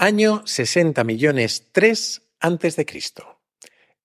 Año 0.00 0.42
60 0.46 1.02
millones 1.02 1.72
3 1.72 2.22
antes 2.38 2.76
de 2.76 2.86
Cristo. 2.86 3.40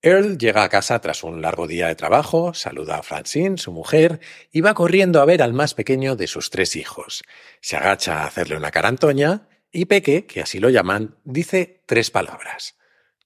Earl 0.02 0.40
llega 0.40 0.64
a 0.64 0.70
casa 0.70 1.00
tras 1.00 1.24
un 1.24 1.44
largo 1.44 1.68
día 1.68 1.86
de 1.86 1.94
trabajo, 1.94 2.56
saluda 2.56 2.98
a 2.98 3.04
Francine, 3.04 3.60
su 3.60 3.72
mujer, 3.72 4.20
y 4.52 4.62
va 4.62 4.74
corriendo 4.74 5.22
a 5.22 5.26
ver 5.26 5.44
al 5.44 5.54
más 5.54 5.76
pequeño 5.76 6.16
de 6.16 6.26
sus 6.26 6.50
tres 6.50 6.76
hijos. 6.76 7.22
Se 7.62 7.78
agacha 7.78 8.24
a 8.24 8.26
hacerle 8.26 8.58
una 8.58 8.72
carantoña 8.72 9.48
y 9.72 9.86
Peque, 9.86 10.26
que 10.26 10.42
así 10.42 10.60
lo 10.60 10.72
llaman, 10.72 11.16
dice 11.26 11.84
tres 11.86 12.10
palabras. 12.10 12.76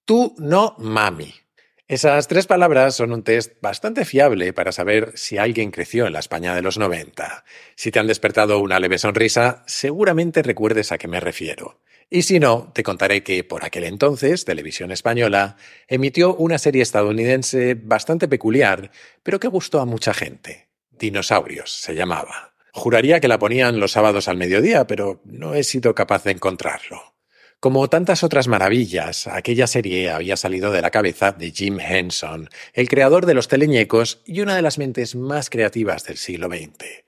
Tú 0.03 0.35
no 0.37 0.75
mami. 0.77 1.33
Esas 1.87 2.27
tres 2.27 2.47
palabras 2.47 2.97
son 2.97 3.13
un 3.13 3.23
test 3.23 3.53
bastante 3.61 4.03
fiable 4.03 4.51
para 4.51 4.73
saber 4.73 5.13
si 5.15 5.37
alguien 5.37 5.71
creció 5.71 6.05
en 6.05 6.11
la 6.11 6.19
España 6.19 6.53
de 6.53 6.61
los 6.61 6.77
90. 6.77 7.45
Si 7.77 7.91
te 7.91 7.99
han 7.99 8.07
despertado 8.07 8.59
una 8.59 8.81
leve 8.81 8.97
sonrisa, 8.97 9.63
seguramente 9.67 10.43
recuerdes 10.43 10.91
a 10.91 10.97
qué 10.97 11.07
me 11.07 11.21
refiero. 11.21 11.79
Y 12.09 12.21
si 12.21 12.39
no, 12.39 12.71
te 12.73 12.83
contaré 12.83 13.21
que 13.21 13.43
por 13.43 13.65
aquel 13.65 13.83
entonces 13.83 14.45
Televisión 14.45 14.91
Española 14.91 15.57
emitió 15.87 16.35
una 16.35 16.57
serie 16.57 16.81
estadounidense 16.81 17.75
bastante 17.75 18.29
peculiar, 18.29 18.91
pero 19.23 19.39
que 19.39 19.49
gustó 19.49 19.81
a 19.81 19.85
mucha 19.85 20.13
gente. 20.13 20.69
Dinosaurios 20.91 21.71
se 21.71 21.95
llamaba. 21.95 22.53
Juraría 22.71 23.19
que 23.19 23.27
la 23.27 23.39
ponían 23.39 23.79
los 23.79 23.91
sábados 23.91 24.29
al 24.29 24.37
mediodía, 24.37 24.87
pero 24.87 25.21
no 25.25 25.53
he 25.53 25.63
sido 25.63 25.93
capaz 25.95 26.23
de 26.23 26.31
encontrarlo. 26.31 27.15
Como 27.59 27.89
tantas 27.89 28.23
otras 28.23 28.47
maravillas, 28.47 29.27
aquella 29.27 29.65
serie 29.65 30.11
había 30.11 30.37
salido 30.37 30.71
de 30.71 30.81
la 30.81 30.91
cabeza 30.91 31.31
de 31.31 31.51
Jim 31.51 31.79
Henson, 31.79 32.49
el 32.73 32.87
creador 32.87 33.25
de 33.25 33.33
los 33.33 33.47
teleñecos 33.47 34.21
y 34.25 34.41
una 34.41 34.55
de 34.55 34.61
las 34.61 34.77
mentes 34.77 35.15
más 35.15 35.49
creativas 35.49 36.05
del 36.05 36.17
siglo 36.17 36.47
XX. 36.47 37.03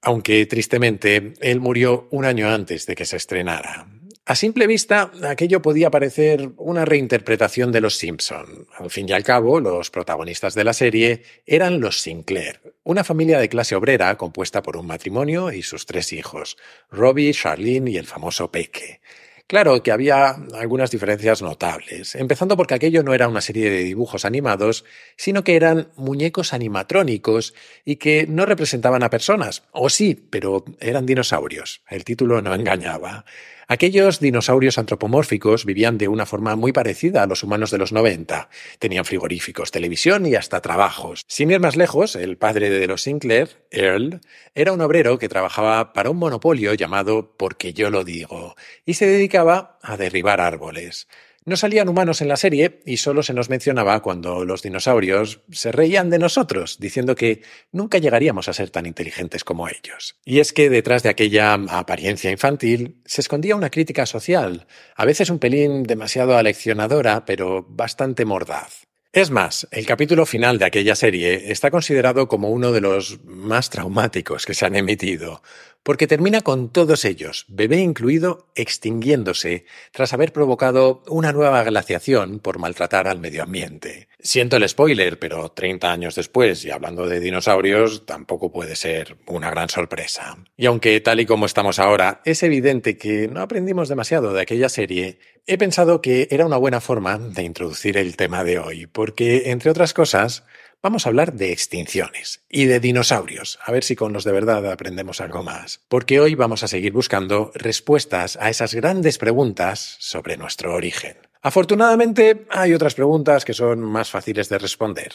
Aunque 0.00 0.46
tristemente, 0.46 1.34
él 1.40 1.60
murió 1.60 2.06
un 2.12 2.24
año 2.24 2.48
antes 2.48 2.86
de 2.86 2.94
que 2.94 3.04
se 3.04 3.16
estrenara. 3.16 3.88
A 4.28 4.34
simple 4.34 4.66
vista, 4.66 5.10
aquello 5.26 5.62
podía 5.62 5.90
parecer 5.90 6.50
una 6.58 6.84
reinterpretación 6.84 7.72
de 7.72 7.80
Los 7.80 7.96
Simpson. 7.96 8.66
Al 8.76 8.90
fin 8.90 9.08
y 9.08 9.12
al 9.12 9.22
cabo, 9.22 9.58
los 9.58 9.90
protagonistas 9.90 10.52
de 10.54 10.64
la 10.64 10.74
serie 10.74 11.22
eran 11.46 11.80
los 11.80 12.02
Sinclair, 12.02 12.60
una 12.84 13.04
familia 13.04 13.38
de 13.38 13.48
clase 13.48 13.74
obrera 13.74 14.18
compuesta 14.18 14.60
por 14.60 14.76
un 14.76 14.86
matrimonio 14.86 15.50
y 15.50 15.62
sus 15.62 15.86
tres 15.86 16.12
hijos, 16.12 16.58
Robbie, 16.90 17.32
Charlene 17.32 17.90
y 17.90 17.96
el 17.96 18.04
famoso 18.04 18.52
Peque. 18.52 19.00
Claro 19.46 19.82
que 19.82 19.92
había 19.92 20.36
algunas 20.52 20.90
diferencias 20.90 21.40
notables, 21.40 22.14
empezando 22.14 22.54
porque 22.54 22.74
aquello 22.74 23.02
no 23.02 23.14
era 23.14 23.28
una 23.28 23.40
serie 23.40 23.70
de 23.70 23.82
dibujos 23.82 24.26
animados, 24.26 24.84
sino 25.16 25.42
que 25.42 25.56
eran 25.56 25.88
muñecos 25.96 26.52
animatrónicos 26.52 27.54
y 27.82 27.96
que 27.96 28.26
no 28.28 28.44
representaban 28.44 29.02
a 29.02 29.08
personas. 29.08 29.62
O 29.72 29.88
sí, 29.88 30.22
pero 30.28 30.66
eran 30.80 31.06
dinosaurios. 31.06 31.80
El 31.88 32.04
título 32.04 32.42
no 32.42 32.54
engañaba. 32.54 33.24
Aquellos 33.70 34.18
dinosaurios 34.18 34.78
antropomórficos 34.78 35.66
vivían 35.66 35.98
de 35.98 36.08
una 36.08 36.24
forma 36.24 36.56
muy 36.56 36.72
parecida 36.72 37.22
a 37.22 37.26
los 37.26 37.42
humanos 37.42 37.70
de 37.70 37.76
los 37.76 37.92
90. 37.92 38.48
Tenían 38.78 39.04
frigoríficos, 39.04 39.70
televisión 39.70 40.24
y 40.24 40.34
hasta 40.36 40.62
trabajos. 40.62 41.26
Sin 41.28 41.50
ir 41.50 41.60
más 41.60 41.76
lejos, 41.76 42.16
el 42.16 42.38
padre 42.38 42.70
de 42.70 42.86
los 42.86 43.02
Sinclair, 43.02 43.62
Earl, 43.70 44.22
era 44.54 44.72
un 44.72 44.80
obrero 44.80 45.18
que 45.18 45.28
trabajaba 45.28 45.92
para 45.92 46.08
un 46.08 46.16
monopolio 46.16 46.72
llamado 46.72 47.34
Porque 47.36 47.74
yo 47.74 47.90
lo 47.90 48.04
digo, 48.04 48.56
y 48.86 48.94
se 48.94 49.04
dedicaba 49.04 49.78
a 49.82 49.98
derribar 49.98 50.40
árboles. 50.40 51.06
No 51.48 51.56
salían 51.56 51.88
humanos 51.88 52.20
en 52.20 52.28
la 52.28 52.36
serie 52.36 52.80
y 52.84 52.98
solo 52.98 53.22
se 53.22 53.32
nos 53.32 53.48
mencionaba 53.48 54.02
cuando 54.02 54.44
los 54.44 54.60
dinosaurios 54.60 55.40
se 55.50 55.72
reían 55.72 56.10
de 56.10 56.18
nosotros, 56.18 56.76
diciendo 56.78 57.16
que 57.16 57.40
nunca 57.72 57.96
llegaríamos 57.96 58.50
a 58.50 58.52
ser 58.52 58.68
tan 58.68 58.84
inteligentes 58.84 59.44
como 59.44 59.66
ellos. 59.66 60.18
Y 60.26 60.40
es 60.40 60.52
que 60.52 60.68
detrás 60.68 61.02
de 61.02 61.08
aquella 61.08 61.54
apariencia 61.54 62.30
infantil 62.30 63.00
se 63.06 63.22
escondía 63.22 63.56
una 63.56 63.70
crítica 63.70 64.04
social, 64.04 64.66
a 64.94 65.06
veces 65.06 65.30
un 65.30 65.38
pelín 65.38 65.84
demasiado 65.84 66.36
aleccionadora, 66.36 67.24
pero 67.24 67.64
bastante 67.66 68.26
mordaz. 68.26 68.86
Es 69.10 69.30
más, 69.30 69.66
el 69.70 69.86
capítulo 69.86 70.26
final 70.26 70.58
de 70.58 70.66
aquella 70.66 70.94
serie 70.94 71.50
está 71.50 71.70
considerado 71.70 72.28
como 72.28 72.50
uno 72.50 72.72
de 72.72 72.82
los 72.82 73.24
más 73.24 73.70
traumáticos 73.70 74.44
que 74.44 74.52
se 74.52 74.66
han 74.66 74.76
emitido, 74.76 75.42
porque 75.82 76.06
termina 76.06 76.42
con 76.42 76.70
todos 76.70 77.04
ellos, 77.04 77.46
bebé 77.48 77.78
incluido, 77.78 78.50
extinguiéndose 78.54 79.64
tras 79.92 80.12
haber 80.12 80.32
provocado 80.32 81.02
una 81.08 81.32
nueva 81.32 81.62
glaciación 81.64 82.40
por 82.40 82.58
maltratar 82.58 83.08
al 83.08 83.20
medio 83.20 83.42
ambiente. 83.42 84.08
Siento 84.20 84.56
el 84.56 84.68
spoiler, 84.68 85.18
pero 85.18 85.50
30 85.50 85.90
años 85.90 86.14
después, 86.14 86.64
y 86.64 86.70
hablando 86.70 87.06
de 87.06 87.20
dinosaurios, 87.20 88.04
tampoco 88.04 88.50
puede 88.50 88.76
ser 88.76 89.16
una 89.26 89.50
gran 89.50 89.68
sorpresa. 89.68 90.36
Y 90.56 90.66
aunque 90.66 91.00
tal 91.00 91.20
y 91.20 91.26
como 91.26 91.46
estamos 91.46 91.78
ahora, 91.78 92.20
es 92.24 92.42
evidente 92.42 92.98
que 92.98 93.28
no 93.28 93.40
aprendimos 93.40 93.88
demasiado 93.88 94.32
de 94.32 94.42
aquella 94.42 94.68
serie, 94.68 95.18
he 95.46 95.56
pensado 95.56 96.02
que 96.02 96.28
era 96.30 96.44
una 96.44 96.56
buena 96.56 96.80
forma 96.80 97.16
de 97.18 97.42
introducir 97.44 97.96
el 97.96 98.16
tema 98.16 98.44
de 98.44 98.58
hoy, 98.58 98.86
porque, 98.86 99.50
entre 99.50 99.70
otras 99.70 99.94
cosas, 99.94 100.44
vamos 100.82 101.06
a 101.06 101.08
hablar 101.08 101.32
de 101.32 101.52
extinciones 101.52 102.44
y 102.48 102.66
de 102.66 102.80
dinosaurios, 102.80 103.58
a 103.64 103.72
ver 103.72 103.82
si 103.82 103.96
con 103.96 104.12
los 104.12 104.24
de 104.24 104.32
verdad 104.32 104.70
aprendemos 104.70 105.20
algo 105.20 105.42
más, 105.42 105.80
porque 105.88 106.20
hoy 106.20 106.34
vamos 106.34 106.62
a 106.62 106.68
seguir 106.68 106.92
buscando 106.92 107.50
respuestas 107.54 108.36
a 108.40 108.48
esas 108.48 108.74
grandes 108.74 109.18
preguntas 109.18 109.96
sobre 109.98 110.36
nuestro 110.36 110.74
origen. 110.74 111.16
Afortunadamente, 111.42 112.46
hay 112.50 112.74
otras 112.74 112.94
preguntas 112.94 113.44
que 113.44 113.54
son 113.54 113.80
más 113.80 114.10
fáciles 114.10 114.48
de 114.48 114.58
responder. 114.58 115.12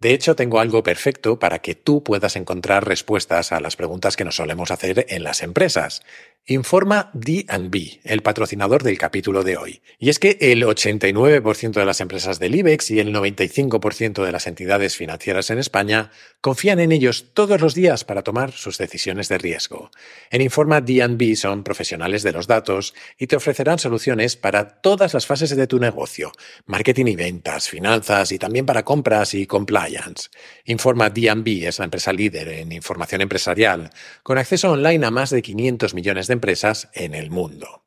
De 0.00 0.14
hecho, 0.14 0.34
tengo 0.34 0.60
algo 0.60 0.82
perfecto 0.82 1.38
para 1.38 1.58
que 1.58 1.74
tú 1.74 2.02
puedas 2.02 2.34
encontrar 2.36 2.88
respuestas 2.88 3.52
a 3.52 3.60
las 3.60 3.76
preguntas 3.76 4.16
que 4.16 4.24
nos 4.24 4.36
solemos 4.36 4.70
hacer 4.70 5.06
en 5.10 5.22
las 5.22 5.42
empresas. 5.42 6.02
Informa 6.46 7.10
D&B, 7.12 8.00
el 8.02 8.22
patrocinador 8.22 8.82
del 8.82 8.98
capítulo 8.98 9.44
de 9.44 9.56
hoy. 9.56 9.82
Y 9.98 10.08
es 10.08 10.18
que 10.18 10.36
el 10.40 10.64
89% 10.64 11.72
de 11.72 11.84
las 11.84 12.00
empresas 12.00 12.40
del 12.40 12.54
IBEX 12.56 12.90
y 12.90 12.98
el 12.98 13.14
95% 13.14 14.24
de 14.24 14.32
las 14.32 14.46
entidades 14.46 14.96
financieras 14.96 15.50
en 15.50 15.58
España 15.58 16.10
confían 16.40 16.80
en 16.80 16.90
ellos 16.92 17.26
todos 17.34 17.60
los 17.60 17.74
días 17.74 18.04
para 18.04 18.22
tomar 18.22 18.52
sus 18.52 18.78
decisiones 18.78 19.28
de 19.28 19.38
riesgo. 19.38 19.90
En 20.30 20.40
Informa 20.40 20.80
D&B 20.80 21.36
son 21.36 21.62
profesionales 21.62 22.22
de 22.22 22.32
los 22.32 22.46
datos 22.48 22.94
y 23.18 23.26
te 23.28 23.36
ofrecerán 23.36 23.78
soluciones 23.78 24.36
para 24.36 24.80
todas 24.80 25.14
las 25.14 25.26
fases 25.26 25.54
de 25.54 25.66
tu 25.66 25.78
negocio, 25.78 26.32
marketing 26.66 27.06
y 27.06 27.16
ventas, 27.16 27.68
finanzas 27.68 28.32
y 28.32 28.38
también 28.38 28.66
para 28.66 28.82
compras 28.82 29.34
y 29.34 29.46
compliance. 29.46 30.30
Informa 30.64 31.10
D&B 31.10 31.68
es 31.68 31.78
la 31.78 31.84
empresa 31.84 32.12
líder 32.12 32.48
en 32.48 32.72
información 32.72 33.20
empresarial, 33.20 33.90
con 34.24 34.38
acceso 34.38 34.72
online 34.72 35.06
a 35.06 35.10
más 35.10 35.30
de 35.30 35.42
500 35.42 35.94
millones 35.94 36.26
de 36.26 36.39
empresas 36.40 36.88
en 36.94 37.14
el 37.14 37.30
mundo. 37.30 37.84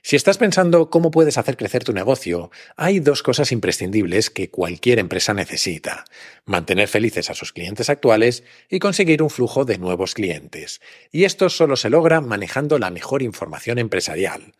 Si 0.00 0.14
estás 0.14 0.38
pensando 0.38 0.88
cómo 0.88 1.10
puedes 1.10 1.36
hacer 1.36 1.56
crecer 1.56 1.82
tu 1.82 1.92
negocio, 1.92 2.52
hay 2.76 3.00
dos 3.00 3.24
cosas 3.24 3.50
imprescindibles 3.50 4.30
que 4.30 4.50
cualquier 4.50 5.00
empresa 5.00 5.34
necesita. 5.34 6.04
Mantener 6.44 6.86
felices 6.86 7.28
a 7.28 7.34
sus 7.34 7.52
clientes 7.52 7.90
actuales 7.90 8.44
y 8.70 8.78
conseguir 8.78 9.20
un 9.20 9.30
flujo 9.30 9.64
de 9.64 9.78
nuevos 9.78 10.14
clientes. 10.14 10.80
Y 11.10 11.24
esto 11.24 11.48
solo 11.48 11.74
se 11.74 11.90
logra 11.90 12.20
manejando 12.20 12.78
la 12.78 12.90
mejor 12.90 13.20
información 13.22 13.80
empresarial. 13.80 14.54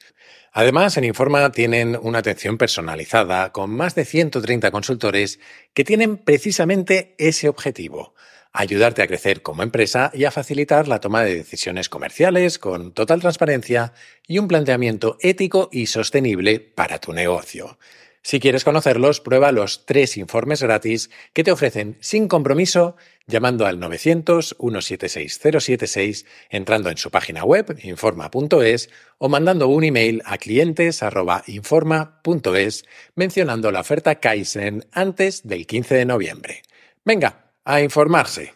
Además, 0.51 0.97
en 0.97 1.05
Informa 1.05 1.53
tienen 1.53 1.97
una 2.03 2.19
atención 2.19 2.59
personalizada 2.59 3.53
con 3.53 3.71
más 3.71 3.95
de 3.95 4.05
130 4.05 4.73
consultores 4.73 5.39
que 5.75 5.85
tienen 5.85 6.17
precisamente 6.17 7.15
ese 7.19 7.49
objetivo 7.49 8.17
ayudarte 8.57 9.03
a 9.03 9.07
crecer 9.07 9.43
como 9.43 9.63
empresa 9.63 10.11
y 10.15 10.25
a 10.25 10.31
facilitar 10.31 10.89
la 10.89 11.01
toma 11.01 11.23
de 11.23 11.37
decisiones 11.37 11.89
comerciales 11.89 12.59
con 12.59 12.93
total 12.93 13.21
transparencia 13.21 13.93
y 14.27 14.39
un 14.39 14.49
planteamiento 14.49 15.19
ético 15.21 15.69
y 15.71 15.87
sostenible 15.87 16.61
para 16.61 16.99
tu 16.99 17.13
negocio. 17.13 17.79
Si 18.27 18.41
quieres 18.41 18.65
conocerlos, 18.65 19.21
prueba 19.21 19.53
los 19.53 19.87
tres 19.87 20.17
informes 20.17 20.61
gratis 20.61 21.11
que 21.33 21.45
te 21.45 21.53
ofrecen 21.53 21.97
sin 22.01 22.27
compromiso 22.27 22.97
llamando 23.29 23.67
al 23.67 23.79
900-176-076, 23.79 26.27
entrando 26.51 26.91
en 26.91 26.97
su 26.97 27.13
página 27.13 27.45
web 27.45 27.79
informa.es 27.85 28.91
o 29.19 29.29
mandando 29.29 29.69
un 29.69 29.85
email 29.85 30.23
a 30.25 30.39
clientes.informa.es 30.39 32.85
mencionando 33.15 33.71
la 33.71 33.79
oferta 33.79 34.17
Kaizen 34.17 34.89
antes 34.91 35.47
del 35.47 35.69
15 35.69 35.95
de 35.95 36.07
noviembre. 36.07 36.63
Venga, 37.05 37.46
a 37.67 37.81
informarse. 37.81 38.55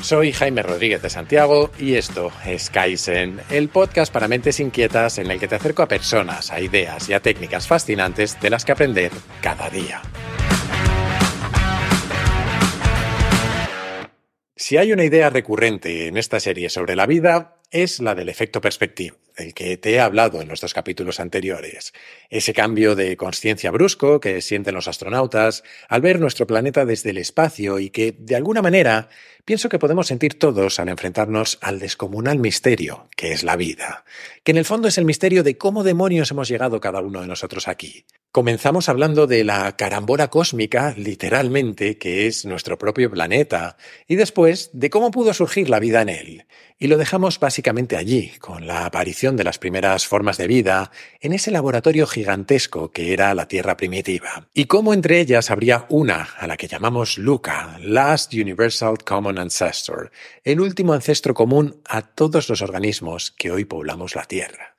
Soy 0.00 0.32
Jaime 0.32 0.62
Rodríguez 0.62 1.02
de 1.02 1.10
Santiago 1.10 1.72
y 1.80 1.94
esto 1.94 2.30
es 2.46 2.70
Kaizen, 2.70 3.40
el 3.50 3.68
podcast 3.68 4.12
para 4.12 4.28
mentes 4.28 4.60
inquietas 4.60 5.18
en 5.18 5.28
el 5.32 5.40
que 5.40 5.48
te 5.48 5.56
acerco 5.56 5.82
a 5.82 5.88
personas, 5.88 6.52
a 6.52 6.60
ideas 6.60 7.08
y 7.08 7.12
a 7.12 7.20
técnicas 7.20 7.66
fascinantes 7.66 8.40
de 8.40 8.50
las 8.50 8.64
que 8.64 8.70
aprender 8.70 9.10
cada 9.40 9.68
día. 9.68 10.00
Si 14.54 14.76
hay 14.76 14.92
una 14.92 15.04
idea 15.04 15.28
recurrente 15.28 16.06
en 16.06 16.16
esta 16.16 16.38
serie 16.38 16.70
sobre 16.70 16.94
la 16.94 17.06
vida, 17.06 17.60
es 17.72 17.98
la 17.98 18.14
del 18.14 18.28
efecto 18.28 18.60
perspectiva 18.60 19.16
del 19.36 19.54
que 19.54 19.76
te 19.76 19.92
he 19.92 20.00
hablado 20.00 20.40
en 20.40 20.48
los 20.48 20.60
dos 20.60 20.74
capítulos 20.74 21.20
anteriores. 21.20 21.92
Ese 22.30 22.52
cambio 22.52 22.94
de 22.94 23.16
conciencia 23.16 23.70
brusco 23.70 24.20
que 24.20 24.40
sienten 24.40 24.74
los 24.74 24.88
astronautas 24.88 25.62
al 25.88 26.00
ver 26.00 26.20
nuestro 26.20 26.46
planeta 26.46 26.84
desde 26.84 27.10
el 27.10 27.18
espacio 27.18 27.78
y 27.78 27.90
que, 27.90 28.14
de 28.18 28.36
alguna 28.36 28.62
manera, 28.62 29.08
pienso 29.44 29.68
que 29.68 29.78
podemos 29.78 30.08
sentir 30.08 30.38
todos 30.38 30.80
al 30.80 30.88
enfrentarnos 30.88 31.58
al 31.60 31.78
descomunal 31.78 32.38
misterio 32.38 33.08
que 33.16 33.32
es 33.32 33.44
la 33.44 33.56
vida, 33.56 34.04
que 34.42 34.52
en 34.52 34.58
el 34.58 34.64
fondo 34.64 34.88
es 34.88 34.98
el 34.98 35.04
misterio 35.04 35.42
de 35.42 35.56
cómo 35.56 35.84
demonios 35.84 36.30
hemos 36.30 36.48
llegado 36.48 36.80
cada 36.80 37.00
uno 37.00 37.20
de 37.20 37.26
nosotros 37.26 37.68
aquí. 37.68 38.04
Comenzamos 38.36 38.90
hablando 38.90 39.26
de 39.26 39.44
la 39.44 39.76
carambola 39.76 40.28
cósmica, 40.28 40.94
literalmente, 40.94 41.96
que 41.96 42.26
es 42.26 42.44
nuestro 42.44 42.76
propio 42.76 43.10
planeta, 43.10 43.78
y 44.06 44.16
después 44.16 44.68
de 44.74 44.90
cómo 44.90 45.10
pudo 45.10 45.32
surgir 45.32 45.70
la 45.70 45.80
vida 45.80 46.02
en 46.02 46.10
él. 46.10 46.46
Y 46.78 46.88
lo 46.88 46.98
dejamos 46.98 47.40
básicamente 47.40 47.96
allí, 47.96 48.32
con 48.38 48.66
la 48.66 48.84
aparición 48.84 49.25
de 49.34 49.42
las 49.42 49.58
primeras 49.58 50.06
formas 50.06 50.36
de 50.36 50.46
vida, 50.46 50.92
en 51.20 51.32
ese 51.32 51.50
laboratorio 51.50 52.06
gigantesco 52.06 52.92
que 52.92 53.12
era 53.12 53.34
la 53.34 53.48
Tierra 53.48 53.76
primitiva. 53.76 54.46
Y 54.54 54.66
cómo 54.66 54.94
entre 54.94 55.18
ellas 55.18 55.50
habría 55.50 55.86
una, 55.88 56.28
a 56.38 56.46
la 56.46 56.56
que 56.56 56.68
llamamos 56.68 57.18
Luca, 57.18 57.78
Last 57.80 58.32
Universal 58.34 58.98
Common 58.98 59.38
Ancestor, 59.38 60.12
el 60.44 60.60
último 60.60 60.92
ancestro 60.92 61.34
común 61.34 61.80
a 61.86 62.02
todos 62.02 62.48
los 62.48 62.62
organismos 62.62 63.32
que 63.32 63.50
hoy 63.50 63.64
poblamos 63.64 64.14
la 64.14 64.24
Tierra. 64.24 64.76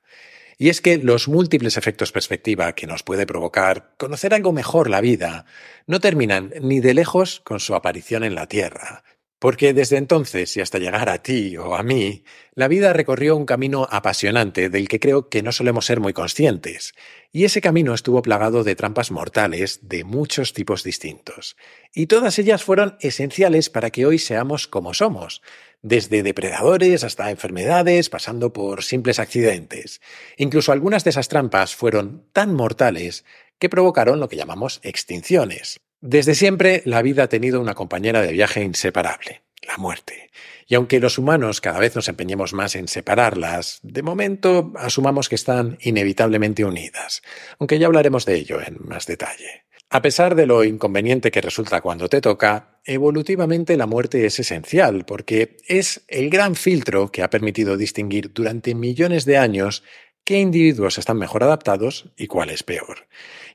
Y 0.60 0.70
es 0.70 0.80
que 0.80 0.98
los 0.98 1.28
múltiples 1.28 1.76
efectos 1.76 2.10
perspectiva 2.10 2.74
que 2.74 2.88
nos 2.88 3.04
puede 3.04 3.26
provocar 3.26 3.92
conocer 3.96 4.34
algo 4.34 4.52
mejor 4.52 4.90
la 4.90 5.00
vida 5.00 5.44
no 5.86 6.00
terminan 6.00 6.52
ni 6.60 6.80
de 6.80 6.94
lejos 6.94 7.40
con 7.44 7.60
su 7.60 7.76
aparición 7.76 8.24
en 8.24 8.34
la 8.34 8.48
Tierra, 8.48 9.04
porque 9.38 9.72
desde 9.72 9.96
entonces 9.96 10.56
y 10.56 10.60
hasta 10.60 10.78
llegar 10.78 11.08
a 11.08 11.22
ti 11.22 11.56
o 11.56 11.76
a 11.76 11.82
mí, 11.82 12.24
la 12.54 12.68
vida 12.68 12.92
recorrió 12.92 13.36
un 13.36 13.46
camino 13.46 13.86
apasionante 13.90 14.68
del 14.68 14.88
que 14.88 14.98
creo 14.98 15.28
que 15.28 15.42
no 15.42 15.52
solemos 15.52 15.86
ser 15.86 16.00
muy 16.00 16.12
conscientes, 16.12 16.94
y 17.30 17.44
ese 17.44 17.60
camino 17.60 17.94
estuvo 17.94 18.22
plagado 18.22 18.64
de 18.64 18.74
trampas 18.74 19.10
mortales 19.10 19.80
de 19.82 20.04
muchos 20.04 20.52
tipos 20.52 20.82
distintos, 20.82 21.56
y 21.94 22.06
todas 22.06 22.38
ellas 22.38 22.64
fueron 22.64 22.96
esenciales 23.00 23.70
para 23.70 23.90
que 23.90 24.06
hoy 24.06 24.18
seamos 24.18 24.66
como 24.66 24.92
somos, 24.94 25.42
desde 25.82 26.22
depredadores 26.22 27.04
hasta 27.04 27.30
enfermedades, 27.30 28.10
pasando 28.10 28.52
por 28.52 28.82
simples 28.82 29.20
accidentes. 29.20 30.00
Incluso 30.36 30.72
algunas 30.72 31.04
de 31.04 31.10
esas 31.10 31.28
trampas 31.28 31.76
fueron 31.76 32.28
tan 32.32 32.54
mortales 32.54 33.24
que 33.58 33.68
provocaron 33.68 34.20
lo 34.20 34.28
que 34.28 34.36
llamamos 34.36 34.80
extinciones. 34.82 35.80
Desde 36.00 36.36
siempre 36.36 36.82
la 36.84 37.02
vida 37.02 37.24
ha 37.24 37.28
tenido 37.28 37.60
una 37.60 37.74
compañera 37.74 38.22
de 38.22 38.32
viaje 38.32 38.62
inseparable, 38.62 39.42
la 39.66 39.76
muerte. 39.78 40.30
Y 40.68 40.76
aunque 40.76 41.00
los 41.00 41.18
humanos 41.18 41.60
cada 41.60 41.80
vez 41.80 41.96
nos 41.96 42.08
empeñemos 42.08 42.52
más 42.52 42.76
en 42.76 42.86
separarlas, 42.86 43.80
de 43.82 44.02
momento 44.02 44.72
asumamos 44.76 45.28
que 45.28 45.34
están 45.34 45.76
inevitablemente 45.80 46.64
unidas, 46.64 47.22
aunque 47.58 47.80
ya 47.80 47.86
hablaremos 47.86 48.26
de 48.26 48.36
ello 48.36 48.60
en 48.60 48.76
más 48.80 49.06
detalle. 49.06 49.64
A 49.90 50.02
pesar 50.02 50.34
de 50.34 50.46
lo 50.46 50.64
inconveniente 50.64 51.30
que 51.30 51.40
resulta 51.40 51.80
cuando 51.80 52.08
te 52.08 52.20
toca, 52.20 52.78
evolutivamente 52.84 53.76
la 53.78 53.86
muerte 53.86 54.26
es 54.26 54.38
esencial 54.38 55.06
porque 55.06 55.56
es 55.66 56.02
el 56.08 56.28
gran 56.28 56.54
filtro 56.54 57.10
que 57.10 57.22
ha 57.22 57.30
permitido 57.30 57.78
distinguir 57.78 58.32
durante 58.34 58.74
millones 58.74 59.24
de 59.24 59.38
años 59.38 59.82
qué 60.28 60.40
individuos 60.40 60.98
están 60.98 61.16
mejor 61.16 61.42
adaptados 61.42 62.10
y 62.14 62.26
cuál 62.26 62.50
es 62.50 62.62
peor. 62.62 63.06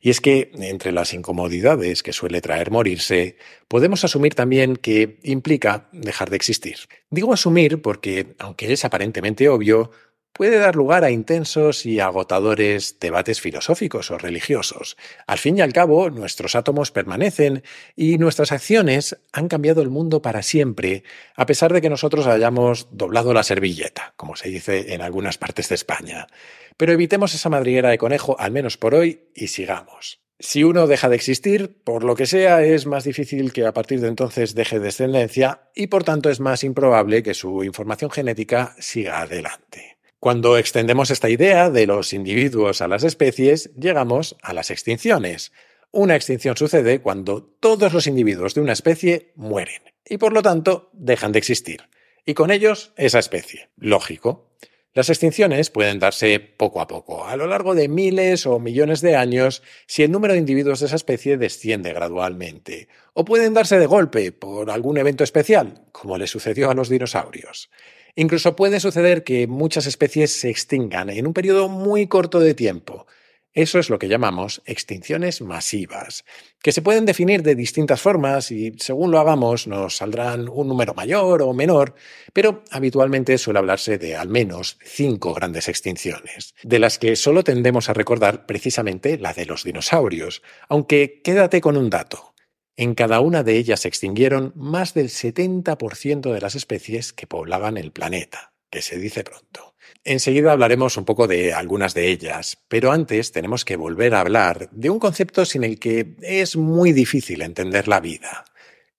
Y 0.02 0.10
es 0.10 0.20
que, 0.22 0.50
entre 0.56 0.92
las 0.92 1.14
incomodidades 1.14 2.02
que 2.02 2.14
suele 2.14 2.42
traer 2.42 2.72
morirse, 2.72 3.38
podemos 3.68 4.04
asumir 4.04 4.34
también 4.34 4.76
que 4.78 5.20
implica 5.22 5.88
dejar 5.92 6.32
de 6.32 6.36
existir. 6.36 6.78
Digo 7.12 7.32
asumir 7.32 7.80
porque, 7.84 8.34
aunque 8.40 8.74
es 8.74 8.86
aparentemente 8.86 9.50
obvio, 9.50 9.92
puede 10.34 10.58
dar 10.58 10.76
lugar 10.76 11.04
a 11.04 11.12
intensos 11.12 11.86
y 11.86 12.00
agotadores 12.00 13.00
debates 13.00 13.40
filosóficos 13.40 14.12
o 14.12 14.18
religiosos. 14.18 14.98
Al 15.28 15.38
fin 15.38 15.58
y 15.58 15.62
al 15.62 15.72
cabo, 15.72 16.10
nuestros 16.10 16.56
átomos 16.56 16.92
permanecen 16.92 17.64
y 17.96 18.18
nuestras 18.18 18.52
acciones 18.52 19.18
han 19.32 19.48
cambiado 19.48 19.82
el 19.82 19.90
mundo 19.90 20.22
para 20.22 20.42
siempre, 20.42 21.04
a 21.36 21.46
pesar 21.46 21.72
de 21.72 21.82
que 21.82 21.90
nosotros 21.90 22.28
hayamos 22.28 22.88
doblado 22.92 23.34
la 23.34 23.44
servilleta, 23.44 24.14
como 24.18 24.36
se 24.36 24.50
dice 24.50 24.94
en 24.94 25.02
algunas 25.02 25.38
partes 25.38 25.70
de 25.70 25.76
España. 25.76 26.28
Pero 26.76 26.92
evitemos 26.92 27.36
esa 27.36 27.50
madriguera 27.50 27.90
de 27.90 28.00
conejo, 28.00 28.36
al 28.40 28.52
menos 28.52 28.78
por 28.78 28.96
hoy, 28.96 29.30
y 29.36 29.48
sigamos. 29.48 30.20
Si 30.40 30.64
uno 30.64 30.88
deja 30.88 31.08
de 31.08 31.16
existir, 31.16 31.82
por 31.84 32.04
lo 32.04 32.16
que 32.16 32.26
sea, 32.26 32.64
es 32.64 32.86
más 32.86 33.04
difícil 33.04 33.54
que 33.54 33.66
a 33.66 33.74
partir 33.74 34.02
de 34.02 34.10
entonces 34.10 34.56
deje 34.56 34.80
descendencia 34.80 35.70
y 35.74 35.88
por 35.88 36.04
tanto 36.04 36.30
es 36.30 36.40
más 36.40 36.64
improbable 36.64 37.24
que 37.24 37.34
su 37.34 37.64
información 37.64 38.12
genética 38.12 38.76
siga 38.80 39.22
adelante. 39.22 39.93
Cuando 40.24 40.58
extendemos 40.58 41.12
esta 41.12 41.30
idea 41.30 41.70
de 41.70 41.86
los 41.86 42.14
individuos 42.14 42.82
a 42.82 42.88
las 42.88 43.04
especies, 43.04 43.72
llegamos 43.76 44.38
a 44.42 44.54
las 44.54 44.72
extinciones. 44.72 45.52
Una 45.92 46.16
extinción 46.16 46.56
sucede 46.56 47.02
cuando 47.02 47.44
todos 47.44 47.92
los 47.92 48.08
individuos 48.08 48.54
de 48.54 48.62
una 48.62 48.72
especie 48.72 49.34
mueren 49.36 49.82
y 50.06 50.16
por 50.16 50.32
lo 50.32 50.42
tanto 50.42 50.90
dejan 50.94 51.34
de 51.34 51.40
existir. 51.40 51.90
Y 52.26 52.36
con 52.36 52.52
ellos 52.52 52.94
esa 52.96 53.20
especie. 53.20 53.68
Lógico. 53.76 54.56
Las 54.94 55.10
extinciones 55.10 55.70
pueden 55.70 56.00
darse 56.00 56.40
poco 56.40 56.80
a 56.80 56.88
poco, 56.88 57.26
a 57.26 57.36
lo 57.36 57.46
largo 57.46 57.76
de 57.76 57.90
miles 57.90 58.46
o 58.46 58.60
millones 58.60 59.02
de 59.02 59.18
años, 59.18 59.62
si 59.88 60.04
el 60.04 60.12
número 60.12 60.36
de 60.36 60.40
individuos 60.40 60.80
de 60.80 60.86
esa 60.86 60.96
especie 60.96 61.36
desciende 61.36 61.92
gradualmente. 61.92 62.88
O 63.12 63.26
pueden 63.26 63.54
darse 63.54 63.78
de 63.78 63.88
golpe 63.88 64.32
por 64.32 64.72
algún 64.72 64.98
evento 64.98 65.26
especial, 65.26 65.82
como 65.92 66.18
le 66.18 66.28
sucedió 66.28 66.70
a 66.70 66.76
los 66.76 66.88
dinosaurios. 66.88 67.70
Incluso 68.16 68.56
puede 68.56 68.80
suceder 68.80 69.24
que 69.24 69.48
muchas 69.48 69.88
especies 69.88 70.32
se 70.32 70.50
extingan 70.50 71.10
en 71.10 71.26
un 71.26 71.34
periodo 71.34 71.68
muy 71.70 72.08
corto 72.08 72.40
de 72.40 72.54
tiempo. 72.54 73.08
Eso 73.56 73.78
es 73.78 73.92
lo 73.92 74.00
que 74.00 74.08
llamamos 74.08 74.64
extinciones 74.66 75.42
masivas, 75.42 76.26
que 76.64 76.72
se 76.72 76.82
pueden 76.82 77.06
definir 77.06 77.44
de 77.44 77.54
distintas 77.54 78.02
formas 78.02 78.50
y 78.50 78.74
según 78.80 79.12
lo 79.12 79.20
hagamos 79.20 79.68
nos 79.68 79.98
saldrán 79.98 80.50
un 80.50 80.68
número 80.68 80.96
mayor 80.96 81.44
o 81.44 81.54
menor, 81.54 81.94
pero 82.34 82.64
habitualmente 82.72 83.38
suele 83.38 83.60
hablarse 83.60 84.00
de 84.00 84.16
al 84.16 84.28
menos 84.28 84.80
cinco 84.84 85.36
grandes 85.36 85.70
extinciones, 85.70 86.56
de 86.64 86.80
las 86.80 86.98
que 86.98 87.16
solo 87.16 87.44
tendemos 87.44 87.90
a 87.90 87.94
recordar 87.94 88.48
precisamente 88.48 89.20
la 89.20 89.34
de 89.34 89.46
los 89.46 89.64
dinosaurios, 89.64 90.42
aunque 90.68 91.22
quédate 91.24 91.62
con 91.62 91.78
un 91.78 91.92
dato. 91.92 92.33
En 92.76 92.96
cada 92.96 93.20
una 93.20 93.44
de 93.44 93.58
ellas 93.58 93.82
se 93.82 93.88
extinguieron 93.88 94.52
más 94.56 94.94
del 94.94 95.10
70% 95.10 96.34
de 96.34 96.42
las 96.42 96.56
especies 96.56 97.14
que 97.14 97.28
poblaban 97.28 97.78
el 97.78 97.92
planeta, 97.92 98.54
que 98.72 98.82
se 98.82 98.98
dice 98.98 99.24
pronto. 99.24 99.76
Enseguida 100.04 100.52
hablaremos 100.52 100.98
un 100.98 101.06
poco 101.06 101.28
de 101.28 101.54
algunas 101.54 101.94
de 101.94 102.10
ellas, 102.10 102.58
pero 102.68 102.92
antes 102.92 103.32
tenemos 103.32 103.64
que 103.64 103.76
volver 103.76 104.16
a 104.16 104.22
hablar 104.22 104.70
de 104.72 104.90
un 104.90 105.00
concepto 105.00 105.46
sin 105.46 105.64
el 105.64 105.80
que 105.80 106.16
es 106.22 106.56
muy 106.56 106.92
difícil 106.94 107.42
entender 107.42 107.88
la 107.88 108.00
vida, 108.00 108.46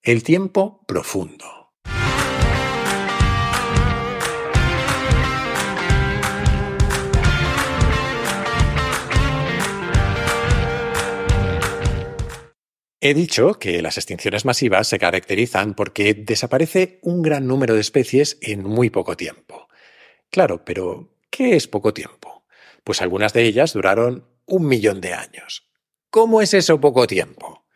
el 0.03 0.23
tiempo 0.23 0.85
profundo. 0.87 1.63
He 13.06 13.12
dicho 13.12 13.58
que 13.58 13.82
las 13.82 13.99
extinciones 13.99 14.46
masivas 14.46 14.88
se 14.88 14.99
caracterizan 14.99 15.75
porque 15.75 16.14
desaparece 16.14 17.00
un 17.02 17.20
gran 17.20 17.46
número 17.46 17.75
de 17.75 17.82
especies 17.82 18.38
en 18.40 18.62
muy 18.62 18.88
poco 18.88 19.14
tiempo. 19.14 19.68
Claro, 20.30 20.64
pero 20.64 21.11
¿qué 21.28 21.54
es 21.54 21.68
poco 21.68 21.92
tiempo? 21.92 22.46
Pues 22.82 23.02
algunas 23.02 23.34
de 23.34 23.42
ellas 23.42 23.75
duraron 23.75 24.26
un 24.46 24.66
millón 24.66 25.02
de 25.02 25.12
años. 25.12 25.68
¿Cómo 26.08 26.40
es 26.40 26.54
eso 26.54 26.80
poco 26.80 27.06
tiempo? 27.06 27.66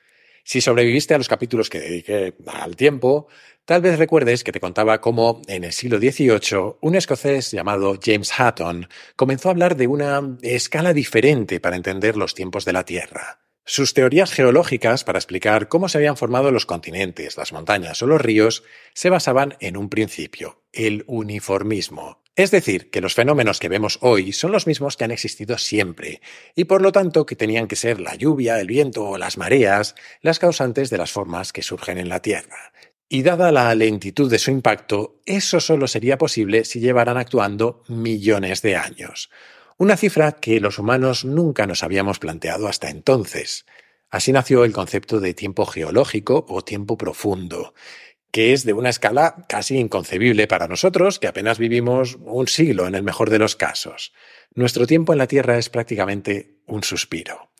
Si 0.44 0.62
sobreviviste 0.62 1.12
a 1.12 1.18
los 1.18 1.28
capítulos 1.28 1.68
que 1.68 1.80
dediqué 1.80 2.34
al 2.46 2.74
tiempo, 2.74 3.28
tal 3.66 3.82
vez 3.82 3.98
recuerdes 3.98 4.42
que 4.42 4.52
te 4.52 4.60
contaba 4.60 5.02
cómo 5.02 5.42
en 5.46 5.64
el 5.64 5.74
siglo 5.74 5.98
XVIII 5.98 6.76
un 6.80 6.94
escocés 6.94 7.50
llamado 7.50 7.98
James 8.02 8.32
Hutton 8.32 8.88
comenzó 9.14 9.50
a 9.50 9.52
hablar 9.52 9.76
de 9.76 9.88
una 9.88 10.38
escala 10.40 10.94
diferente 10.94 11.60
para 11.60 11.76
entender 11.76 12.16
los 12.16 12.34
tiempos 12.34 12.64
de 12.64 12.72
la 12.72 12.86
Tierra. 12.86 13.40
Sus 13.70 13.92
teorías 13.92 14.32
geológicas 14.32 15.04
para 15.04 15.18
explicar 15.18 15.68
cómo 15.68 15.90
se 15.90 15.98
habían 15.98 16.16
formado 16.16 16.50
los 16.50 16.64
continentes, 16.64 17.36
las 17.36 17.52
montañas 17.52 18.00
o 18.00 18.06
los 18.06 18.18
ríos 18.18 18.64
se 18.94 19.10
basaban 19.10 19.58
en 19.60 19.76
un 19.76 19.90
principio, 19.90 20.62
el 20.72 21.04
uniformismo. 21.06 22.22
Es 22.34 22.50
decir, 22.50 22.88
que 22.88 23.02
los 23.02 23.12
fenómenos 23.12 23.58
que 23.58 23.68
vemos 23.68 23.98
hoy 24.00 24.32
son 24.32 24.52
los 24.52 24.66
mismos 24.66 24.96
que 24.96 25.04
han 25.04 25.10
existido 25.10 25.58
siempre, 25.58 26.22
y 26.54 26.64
por 26.64 26.80
lo 26.80 26.92
tanto 26.92 27.26
que 27.26 27.36
tenían 27.36 27.68
que 27.68 27.76
ser 27.76 28.00
la 28.00 28.14
lluvia, 28.14 28.58
el 28.58 28.68
viento 28.68 29.04
o 29.04 29.18
las 29.18 29.36
mareas 29.36 29.94
las 30.22 30.38
causantes 30.38 30.88
de 30.88 30.96
las 30.96 31.12
formas 31.12 31.52
que 31.52 31.62
surgen 31.62 31.98
en 31.98 32.08
la 32.08 32.22
Tierra. 32.22 32.72
Y 33.06 33.22
dada 33.22 33.52
la 33.52 33.74
lentitud 33.74 34.30
de 34.30 34.38
su 34.38 34.50
impacto, 34.50 35.20
eso 35.26 35.60
solo 35.60 35.88
sería 35.88 36.16
posible 36.16 36.64
si 36.64 36.80
llevaran 36.80 37.18
actuando 37.18 37.82
millones 37.86 38.62
de 38.62 38.76
años 38.76 39.28
una 39.78 39.96
cifra 39.96 40.32
que 40.32 40.60
los 40.60 40.78
humanos 40.78 41.24
nunca 41.24 41.66
nos 41.66 41.84
habíamos 41.84 42.18
planteado 42.18 42.66
hasta 42.66 42.90
entonces. 42.90 43.64
Así 44.10 44.32
nació 44.32 44.64
el 44.64 44.72
concepto 44.72 45.20
de 45.20 45.34
tiempo 45.34 45.66
geológico 45.66 46.44
o 46.48 46.62
tiempo 46.62 46.98
profundo, 46.98 47.74
que 48.32 48.52
es 48.52 48.64
de 48.64 48.72
una 48.72 48.90
escala 48.90 49.46
casi 49.48 49.78
inconcebible 49.78 50.48
para 50.48 50.66
nosotros, 50.66 51.20
que 51.20 51.28
apenas 51.28 51.58
vivimos 51.58 52.18
un 52.20 52.48
siglo 52.48 52.88
en 52.88 52.96
el 52.96 53.04
mejor 53.04 53.30
de 53.30 53.38
los 53.38 53.54
casos. 53.54 54.12
Nuestro 54.54 54.86
tiempo 54.86 55.12
en 55.12 55.18
la 55.18 55.28
Tierra 55.28 55.58
es 55.58 55.68
prácticamente 55.68 56.56
un 56.66 56.82
suspiro. 56.82 57.50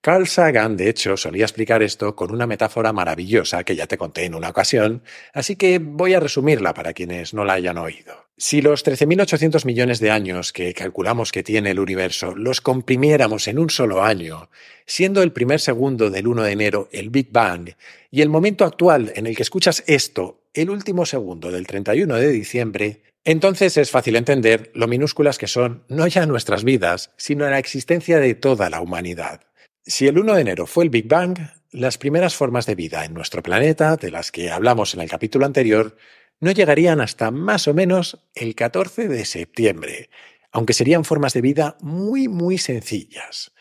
Carl 0.00 0.28
Sagan, 0.28 0.76
de 0.76 0.88
hecho, 0.88 1.16
solía 1.16 1.44
explicar 1.44 1.82
esto 1.82 2.14
con 2.14 2.30
una 2.30 2.46
metáfora 2.46 2.92
maravillosa 2.92 3.64
que 3.64 3.74
ya 3.74 3.86
te 3.86 3.98
conté 3.98 4.24
en 4.24 4.36
una 4.36 4.50
ocasión, 4.50 5.02
así 5.32 5.56
que 5.56 5.80
voy 5.80 6.14
a 6.14 6.20
resumirla 6.20 6.74
para 6.74 6.92
quienes 6.92 7.34
no 7.34 7.44
la 7.44 7.54
hayan 7.54 7.76
oído. 7.76 8.26
Si 8.38 8.60
los 8.60 8.84
13.800 8.84 9.64
millones 9.64 9.98
de 9.98 10.10
años 10.10 10.52
que 10.52 10.74
calculamos 10.74 11.32
que 11.32 11.42
tiene 11.42 11.70
el 11.70 11.80
universo 11.80 12.36
los 12.36 12.60
comprimiéramos 12.60 13.48
en 13.48 13.58
un 13.58 13.70
solo 13.70 14.04
año, 14.04 14.50
siendo 14.84 15.22
el 15.22 15.32
primer 15.32 15.58
segundo 15.58 16.10
del 16.10 16.26
1 16.28 16.42
de 16.42 16.52
enero 16.52 16.88
el 16.92 17.08
Big 17.08 17.32
Bang 17.32 17.70
y 18.10 18.20
el 18.20 18.28
momento 18.28 18.66
actual 18.66 19.10
en 19.16 19.26
el 19.26 19.34
que 19.34 19.42
escuchas 19.42 19.82
esto, 19.86 20.42
el 20.52 20.68
último 20.68 21.06
segundo 21.06 21.50
del 21.50 21.66
31 21.66 22.14
de 22.14 22.28
diciembre, 22.28 23.00
entonces 23.24 23.76
es 23.76 23.90
fácil 23.90 24.14
entender 24.16 24.70
lo 24.74 24.86
minúsculas 24.86 25.38
que 25.38 25.48
son 25.48 25.82
no 25.88 26.06
ya 26.06 26.26
nuestras 26.26 26.62
vidas, 26.62 27.12
sino 27.16 27.48
la 27.48 27.58
existencia 27.58 28.20
de 28.20 28.34
toda 28.34 28.70
la 28.70 28.80
humanidad. 28.82 29.45
Si 29.88 30.08
el 30.08 30.18
1 30.18 30.34
de 30.34 30.40
enero 30.40 30.66
fue 30.66 30.82
el 30.82 30.90
Big 30.90 31.06
Bang, 31.06 31.38
las 31.70 31.96
primeras 31.96 32.34
formas 32.34 32.66
de 32.66 32.74
vida 32.74 33.04
en 33.04 33.14
nuestro 33.14 33.40
planeta, 33.40 33.94
de 33.94 34.10
las 34.10 34.32
que 34.32 34.50
hablamos 34.50 34.94
en 34.94 35.00
el 35.00 35.08
capítulo 35.08 35.46
anterior, 35.46 35.96
no 36.40 36.50
llegarían 36.50 37.00
hasta 37.00 37.30
más 37.30 37.68
o 37.68 37.74
menos 37.74 38.26
el 38.34 38.56
14 38.56 39.06
de 39.06 39.24
septiembre, 39.24 40.10
aunque 40.50 40.72
serían 40.72 41.04
formas 41.04 41.34
de 41.34 41.40
vida 41.40 41.76
muy, 41.80 42.26
muy 42.26 42.58
sencillas. 42.58 43.52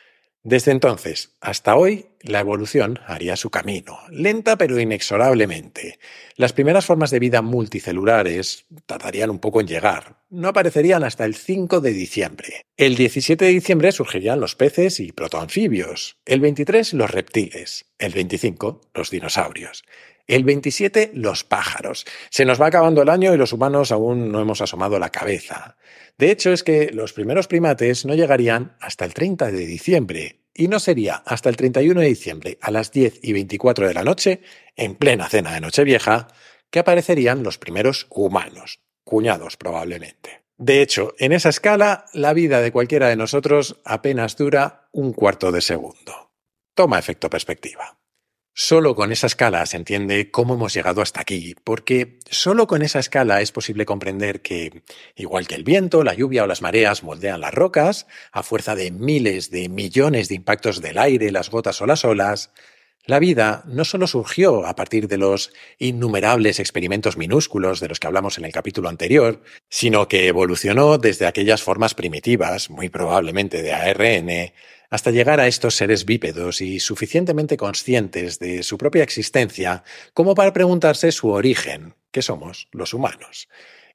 Desde 0.41 0.71
entonces 0.71 1.37
hasta 1.41 1.75
hoy, 1.75 2.07
la 2.25 2.39
evolución 2.39 2.99
haría 3.07 3.35
su 3.35 3.49
camino, 3.49 3.99
lenta 4.09 4.57
pero 4.57 4.79
inexorablemente. 4.79 5.99
Las 6.35 6.53
primeras 6.53 6.85
formas 6.85 7.11
de 7.11 7.19
vida 7.19 7.41
multicelulares 7.41 8.65
tardarían 8.85 9.29
un 9.29 9.39
poco 9.39 9.61
en 9.61 9.67
llegar. 9.67 10.17
No 10.29 10.49
aparecerían 10.49 11.03
hasta 11.03 11.25
el 11.25 11.35
5 11.35 11.81
de 11.81 11.93
diciembre. 11.93 12.65
El 12.77 12.95
17 12.95 13.45
de 13.45 13.51
diciembre 13.51 13.91
surgirían 13.91 14.39
los 14.39 14.55
peces 14.55 14.99
y 14.99 15.11
protoanfibios. 15.11 16.17
El 16.25 16.39
23 16.41 16.93
los 16.93 17.11
reptiles. 17.11 17.85
El 17.99 18.13
25 18.13 18.81
los 18.93 19.09
dinosaurios. 19.09 19.83
El 20.27 20.43
27 20.43 21.11
los 21.13 21.43
pájaros. 21.43 22.05
Se 22.31 22.45
nos 22.45 22.59
va 22.59 22.67
acabando 22.67 23.03
el 23.03 23.09
año 23.09 23.33
y 23.33 23.37
los 23.37 23.53
humanos 23.53 23.91
aún 23.91 24.31
no 24.31 24.41
hemos 24.41 24.59
asomado 24.61 24.97
la 24.97 25.11
cabeza. 25.11 25.77
De 26.17 26.31
hecho, 26.31 26.51
es 26.51 26.63
que 26.63 26.89
los 26.91 27.13
primeros 27.13 27.47
primates 27.47 28.05
no 28.05 28.15
llegarían 28.15 28.75
hasta 28.79 29.05
el 29.05 29.13
30 29.13 29.51
de 29.51 29.65
diciembre, 29.65 30.44
y 30.55 30.69
no 30.69 30.79
sería 30.79 31.15
hasta 31.25 31.49
el 31.49 31.57
31 31.57 32.01
de 32.01 32.07
diciembre 32.07 32.57
a 32.61 32.71
las 32.71 32.91
10 32.91 33.19
y 33.21 33.33
24 33.33 33.87
de 33.87 33.93
la 33.93 34.03
noche, 34.03 34.41
en 34.75 34.95
plena 34.95 35.29
cena 35.29 35.53
de 35.53 35.61
Nochevieja, 35.61 36.29
que 36.71 36.79
aparecerían 36.79 37.43
los 37.43 37.57
primeros 37.57 38.07
humanos, 38.09 38.79
cuñados 39.03 39.57
probablemente. 39.57 40.45
De 40.57 40.81
hecho, 40.81 41.13
en 41.19 41.33
esa 41.33 41.49
escala, 41.49 42.05
la 42.13 42.33
vida 42.33 42.61
de 42.61 42.71
cualquiera 42.71 43.09
de 43.09 43.17
nosotros 43.17 43.81
apenas 43.83 44.37
dura 44.37 44.87
un 44.93 45.11
cuarto 45.11 45.51
de 45.51 45.61
segundo. 45.61 46.31
Toma 46.73 46.97
efecto 46.97 47.29
perspectiva. 47.29 47.99
Solo 48.57 48.95
con 48.95 49.11
esa 49.11 49.27
escala 49.27 49.65
se 49.65 49.75
entiende 49.75 50.31
cómo 50.31 50.53
hemos 50.53 50.73
llegado 50.73 51.01
hasta 51.01 51.19
aquí, 51.19 51.55
porque 51.65 52.19
solo 52.29 52.67
con 52.67 52.83
esa 52.83 52.99
escala 52.99 53.41
es 53.41 53.51
posible 53.51 53.85
comprender 53.85 54.41
que, 54.41 54.81
igual 55.17 55.45
que 55.45 55.55
el 55.55 55.65
viento, 55.65 56.05
la 56.05 56.13
lluvia 56.13 56.45
o 56.45 56.47
las 56.47 56.61
mareas 56.61 57.03
moldean 57.03 57.41
las 57.41 57.53
rocas, 57.53 58.07
a 58.31 58.43
fuerza 58.43 58.73
de 58.73 58.91
miles 58.91 59.51
de 59.51 59.67
millones 59.67 60.29
de 60.29 60.35
impactos 60.35 60.81
del 60.81 60.99
aire, 60.99 61.33
las 61.33 61.49
gotas 61.49 61.81
o 61.81 61.85
las 61.85 62.05
olas, 62.05 62.51
la 63.05 63.19
vida 63.19 63.61
no 63.67 63.83
solo 63.83 64.07
surgió 64.07 64.65
a 64.65 64.73
partir 64.73 65.09
de 65.09 65.17
los 65.17 65.51
innumerables 65.77 66.61
experimentos 66.61 67.17
minúsculos 67.17 67.81
de 67.81 67.89
los 67.89 67.99
que 67.99 68.07
hablamos 68.07 68.37
en 68.37 68.45
el 68.45 68.53
capítulo 68.53 68.87
anterior, 68.87 69.43
sino 69.69 70.07
que 70.07 70.27
evolucionó 70.27 70.97
desde 70.97 71.27
aquellas 71.27 71.61
formas 71.61 71.93
primitivas, 71.93 72.69
muy 72.69 72.87
probablemente 72.87 73.61
de 73.61 73.73
ARN, 73.73 74.53
hasta 74.89 75.11
llegar 75.11 75.39
a 75.39 75.47
estos 75.47 75.75
seres 75.75 76.05
bípedos 76.05 76.61
y 76.61 76.79
suficientemente 76.79 77.57
conscientes 77.57 78.39
de 78.39 78.63
su 78.63 78.77
propia 78.77 79.03
existencia 79.03 79.83
como 80.13 80.35
para 80.35 80.53
preguntarse 80.53 81.11
su 81.11 81.29
origen, 81.29 81.95
que 82.11 82.21
somos 82.21 82.67
los 82.71 82.93
humanos. 82.93 83.47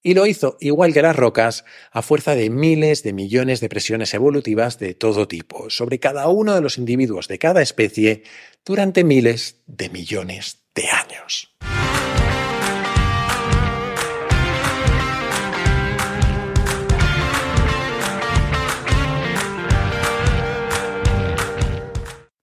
Y 0.03 0.15
lo 0.15 0.27
hizo, 0.27 0.57
igual 0.61 0.95
que 0.95 1.03
las 1.03 1.15
rocas, 1.15 1.65
a 1.93 2.01
fuerza 2.01 2.35
de 2.35 2.49
miles 2.49 3.03
de 3.03 3.13
millones 3.13 3.61
de 3.61 3.69
presiones 3.69 4.15
evolutivas 4.15 4.79
de 4.79 4.95
todo 4.95 5.29
tipo 5.29 5.69
sobre 5.69 6.01
cada 6.01 6.29
uno 6.29 6.55
de 6.55 6.63
los 6.63 6.79
individuos 6.79 7.29
de 7.29 7.39
cada 7.39 7.61
especie 7.61 8.23
durante 8.65 9.05
miles 9.05 9.57
de 9.67 9.91
millones 9.91 10.59
de 10.75 10.89
años. 10.89 11.55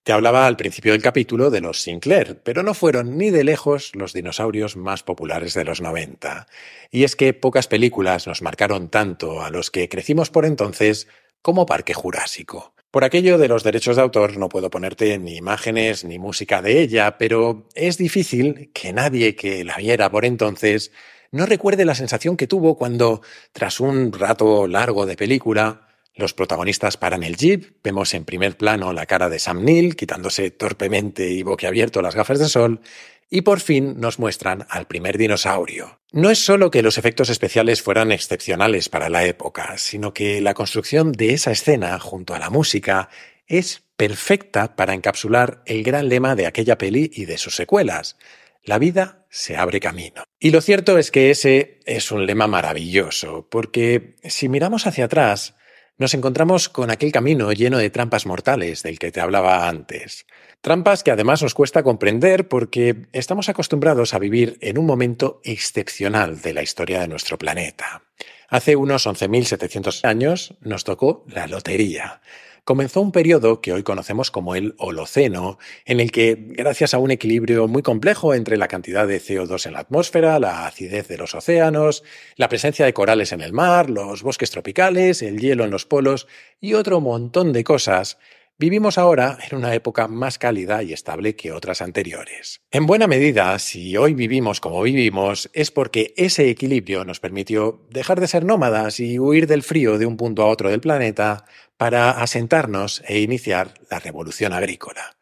Te 0.07 0.13
hablaba 0.13 0.47
al 0.47 0.55
principio 0.55 0.93
del 0.93 1.01
capítulo 1.01 1.49
de 1.49 1.59
los 1.59 1.81
Sinclair, 1.81 2.39
pero 2.41 2.63
no 2.63 2.73
fueron 2.73 3.17
ni 3.17 3.29
de 3.29 3.43
lejos 3.43 3.91
los 3.93 4.13
dinosaurios 4.13 4.77
más 4.77 5.03
populares 5.03 5.53
de 5.53 5.65
los 5.65 5.81
90. 5.81 6.47
Y 6.91 7.03
es 7.03 7.17
que 7.17 7.33
pocas 7.33 7.67
películas 7.67 8.25
nos 8.25 8.41
marcaron 8.41 8.87
tanto 8.87 9.41
a 9.41 9.49
los 9.49 9.69
que 9.69 9.89
crecimos 9.89 10.29
por 10.29 10.45
entonces 10.45 11.09
como 11.41 11.65
Parque 11.65 11.93
Jurásico. 11.93 12.73
Por 12.89 13.03
aquello 13.03 13.37
de 13.37 13.49
los 13.49 13.65
derechos 13.65 13.97
de 13.97 14.01
autor 14.01 14.37
no 14.37 14.47
puedo 14.47 14.69
ponerte 14.69 15.17
ni 15.17 15.35
imágenes 15.35 16.05
ni 16.05 16.19
música 16.19 16.61
de 16.61 16.79
ella, 16.79 17.17
pero 17.17 17.67
es 17.75 17.97
difícil 17.97 18.71
que 18.73 18.93
nadie 18.93 19.35
que 19.35 19.65
la 19.65 19.75
viera 19.75 20.09
por 20.09 20.23
entonces 20.23 20.93
no 21.31 21.45
recuerde 21.45 21.83
la 21.83 21.95
sensación 21.95 22.37
que 22.37 22.47
tuvo 22.47 22.77
cuando, 22.77 23.21
tras 23.51 23.81
un 23.81 24.13
rato 24.13 24.67
largo 24.67 25.05
de 25.05 25.17
película, 25.17 25.86
los 26.17 26.33
protagonistas 26.33 26.97
paran 26.97 27.23
el 27.23 27.37
jeep, 27.37 27.77
vemos 27.83 28.13
en 28.13 28.25
primer 28.25 28.57
plano 28.57 28.91
la 28.91 29.05
cara 29.05 29.29
de 29.29 29.39
Sam 29.39 29.63
Neill 29.63 29.95
quitándose 29.95 30.51
torpemente 30.51 31.29
y 31.29 31.43
boquiabierto 31.43 32.01
las 32.01 32.15
gafas 32.15 32.39
de 32.39 32.49
sol, 32.49 32.81
y 33.29 33.41
por 33.41 33.59
fin 33.59 33.99
nos 33.99 34.19
muestran 34.19 34.65
al 34.69 34.87
primer 34.87 35.17
dinosaurio. 35.17 35.99
No 36.11 36.29
es 36.29 36.39
solo 36.39 36.71
que 36.71 36.81
los 36.81 36.97
efectos 36.97 37.29
especiales 37.29 37.81
fueran 37.81 38.11
excepcionales 38.11 38.89
para 38.89 39.09
la 39.09 39.25
época, 39.25 39.77
sino 39.77 40.13
que 40.13 40.41
la 40.41 40.53
construcción 40.53 41.11
de 41.11 41.33
esa 41.33 41.51
escena 41.51 41.99
junto 41.99 42.33
a 42.33 42.39
la 42.39 42.49
música 42.49 43.09
es 43.45 43.83
perfecta 43.97 44.75
para 44.75 44.93
encapsular 44.93 45.61
el 45.65 45.83
gran 45.83 46.07
lema 46.07 46.35
de 46.35 46.47
aquella 46.47 46.77
peli 46.77 47.11
y 47.13 47.25
de 47.25 47.37
sus 47.37 47.55
secuelas. 47.55 48.17
La 48.63 48.79
vida 48.79 49.25
se 49.29 49.57
abre 49.57 49.79
camino. 49.79 50.23
Y 50.39 50.51
lo 50.51 50.61
cierto 50.61 50.97
es 50.97 51.11
que 51.11 51.29
ese 51.29 51.79
es 51.85 52.11
un 52.11 52.25
lema 52.25 52.47
maravilloso, 52.47 53.47
porque 53.49 54.15
si 54.23 54.49
miramos 54.49 54.87
hacia 54.87 55.05
atrás, 55.05 55.55
nos 55.97 56.13
encontramos 56.13 56.69
con 56.69 56.91
aquel 56.91 57.11
camino 57.11 57.51
lleno 57.51 57.77
de 57.77 57.89
trampas 57.89 58.25
mortales 58.25 58.83
del 58.83 58.99
que 58.99 59.11
te 59.11 59.19
hablaba 59.19 59.67
antes. 59.67 60.25
Trampas 60.61 61.03
que 61.03 61.11
además 61.11 61.41
nos 61.41 61.53
cuesta 61.53 61.83
comprender 61.83 62.47
porque 62.47 63.07
estamos 63.13 63.49
acostumbrados 63.49 64.13
a 64.13 64.19
vivir 64.19 64.57
en 64.61 64.77
un 64.77 64.85
momento 64.85 65.41
excepcional 65.43 66.41
de 66.41 66.53
la 66.53 66.63
historia 66.63 66.99
de 67.01 67.07
nuestro 67.07 67.37
planeta. 67.37 68.03
Hace 68.49 68.75
unos 68.75 69.07
11.700 69.07 70.05
años 70.05 70.55
nos 70.61 70.83
tocó 70.83 71.25
la 71.27 71.47
lotería 71.47 72.21
comenzó 72.67 72.99
un 72.99 73.13
periodo 73.13 73.61
que 73.61 73.71
hoy 73.71 73.81
conocemos 73.81 74.29
como 74.29 74.53
el 74.53 74.75
Holoceno, 74.77 75.57
en 75.85 76.01
el 76.01 76.11
que, 76.11 76.35
gracias 76.37 76.93
a 76.93 76.97
un 76.97 77.11
equilibrio 77.11 77.69
muy 77.69 77.81
complejo 77.81 78.33
entre 78.33 78.57
la 78.57 78.67
cantidad 78.67 79.07
de 79.07 79.21
CO2 79.21 79.67
en 79.67 79.71
la 79.71 79.79
atmósfera, 79.79 80.37
la 80.37 80.67
acidez 80.67 81.07
de 81.07 81.17
los 81.17 81.33
océanos, 81.33 82.03
la 82.35 82.49
presencia 82.49 82.83
de 82.83 82.91
corales 82.91 83.31
en 83.31 83.39
el 83.39 83.53
mar, 83.53 83.89
los 83.89 84.21
bosques 84.21 84.51
tropicales, 84.51 85.21
el 85.21 85.39
hielo 85.39 85.63
en 85.63 85.71
los 85.71 85.85
polos 85.85 86.27
y 86.59 86.73
otro 86.73 86.99
montón 86.99 87.53
de 87.53 87.63
cosas, 87.63 88.17
Vivimos 88.59 88.97
ahora 88.97 89.37
en 89.51 89.55
una 89.55 89.75
época 89.75 90.07
más 90.07 90.39
cálida 90.39 90.81
y 90.81 90.91
estable 90.91 91.35
que 91.35 91.51
otras 91.51 91.79
anteriores. 91.83 92.59
En 92.71 92.87
buena 92.87 93.05
medida, 93.05 93.59
si 93.59 93.95
hoy 93.97 94.15
vivimos 94.15 94.59
como 94.59 94.81
vivimos, 94.81 95.47
es 95.53 95.69
porque 95.69 96.15
ese 96.17 96.49
equilibrio 96.49 97.05
nos 97.05 97.19
permitió 97.19 97.85
dejar 97.91 98.19
de 98.19 98.27
ser 98.27 98.45
nómadas 98.45 98.99
y 98.99 99.19
huir 99.19 99.45
del 99.45 99.61
frío 99.61 99.99
de 99.99 100.07
un 100.07 100.17
punto 100.17 100.41
a 100.41 100.47
otro 100.47 100.71
del 100.71 100.81
planeta 100.81 101.45
para 101.77 102.11
asentarnos 102.21 103.03
e 103.07 103.19
iniciar 103.19 103.75
la 103.89 103.99
revolución 103.99 104.53
agrícola. 104.53 105.17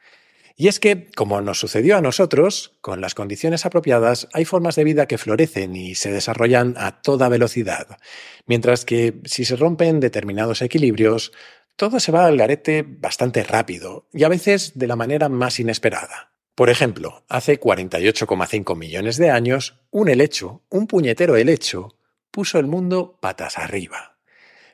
Y 0.58 0.70
es 0.70 0.80
que, 0.80 1.10
como 1.16 1.42
nos 1.42 1.60
sucedió 1.60 1.98
a 1.98 2.02
nosotros, 2.02 2.78
con 2.80 3.02
las 3.02 3.14
condiciones 3.14 3.66
apropiadas 3.66 4.30
hay 4.32 4.46
formas 4.46 4.76
de 4.76 4.86
vida 4.86 5.06
que 5.06 5.18
florecen 5.18 5.76
y 5.76 5.96
se 5.96 6.12
desarrollan 6.12 6.76
a 6.78 7.02
toda 7.02 7.28
velocidad, 7.28 7.98
mientras 8.46 8.86
que 8.86 9.20
si 9.26 9.44
se 9.44 9.58
rompen 9.58 10.00
determinados 10.00 10.62
equilibrios, 10.62 11.34
todo 11.76 12.00
se 12.00 12.14
va 12.14 12.26
al 12.26 12.38
garete 12.38 12.86
bastante 12.88 13.44
rápido 13.44 14.08
y 14.14 14.24
a 14.24 14.30
veces 14.30 14.78
de 14.80 14.88
la 14.88 14.96
manera 14.96 15.28
más 15.28 15.60
inesperada. 15.60 16.32
Por 16.56 16.70
ejemplo, 16.70 17.26
hace 17.28 17.60
48,5 17.60 18.78
millones 18.78 19.18
de 19.18 19.30
años, 19.30 19.82
un 19.92 20.08
helecho, 20.08 20.64
un 20.70 20.88
puñetero 20.88 21.36
helecho, 21.36 21.98
puso 22.32 22.60
el 22.60 22.68
mundo 22.68 23.18
patas 23.20 23.58
arriba. 23.58 24.15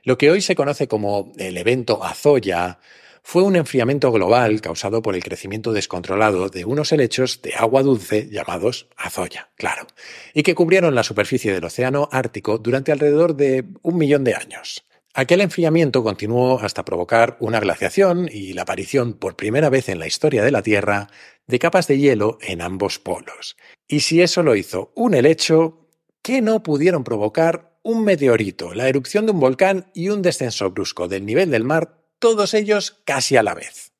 Lo 0.03 0.17
que 0.17 0.31
hoy 0.31 0.41
se 0.41 0.55
conoce 0.55 0.88
como 0.88 1.31
el 1.38 1.58
evento 1.58 2.03
Azoya 2.03 2.79
fue 3.24 3.43
un 3.43 3.55
enfriamiento 3.55 4.12
global 4.12 4.60
causado 4.60 5.03
por 5.03 5.15
el 5.15 5.24
crecimiento 5.24 5.74
descontrolado 5.74 6.50
de 6.50 6.65
unos 6.65 6.91
helechos 6.91 7.41
de 7.43 7.53
agua 7.53 7.84
dulce 7.84 8.27
llamados 8.31 8.88
Azoya, 8.98 9.51
claro, 9.55 9.86
y 10.34 10.41
que 10.41 10.55
cubrieron 10.55 10.96
la 10.96 11.03
superficie 11.03 11.53
del 11.53 11.63
océano 11.63 12.10
Ártico 12.12 12.58
durante 12.58 12.91
alrededor 12.91 13.36
de 13.36 13.65
un 13.84 13.98
millón 13.98 14.24
de 14.24 14.34
años. 14.34 14.84
Aquel 15.13 15.41
enfriamiento 15.41 16.03
continuó 16.03 16.60
hasta 16.62 16.86
provocar 16.86 17.38
una 17.39 17.60
glaciación 17.60 18.29
y 18.31 18.53
la 18.53 18.63
aparición 18.63 19.13
por 19.13 19.36
primera 19.36 19.70
vez 19.70 19.89
en 19.89 20.00
la 20.00 20.08
historia 20.08 20.41
de 20.41 20.51
la 20.51 20.63
Tierra 20.63 21.10
de 21.48 21.60
capas 21.60 21.88
de 21.88 22.00
hielo 22.00 22.38
en 22.41 22.62
ambos 22.62 22.98
polos. 22.98 23.58
Y 23.88 24.00
si 24.00 24.22
eso 24.22 24.41
lo 24.41 24.55
hizo 24.55 24.93
un 24.96 25.13
helecho, 25.13 25.89
¿qué 26.24 26.41
no 26.41 26.63
pudieron 26.63 27.03
provocar 27.03 27.70
un 27.83 28.03
meteorito, 28.03 28.73
la 28.73 28.88
erupción 28.88 29.25
de 29.25 29.31
un 29.31 29.39
volcán 29.39 29.91
y 29.93 30.09
un 30.09 30.21
descenso 30.21 30.71
brusco 30.71 31.07
del 31.07 31.25
nivel 31.25 31.51
del 31.51 31.63
mar, 31.63 31.97
todos 32.19 32.53
ellos 32.53 33.01
casi 33.05 33.38
a 33.38 33.43
la 33.43 33.53
vez? 33.53 33.91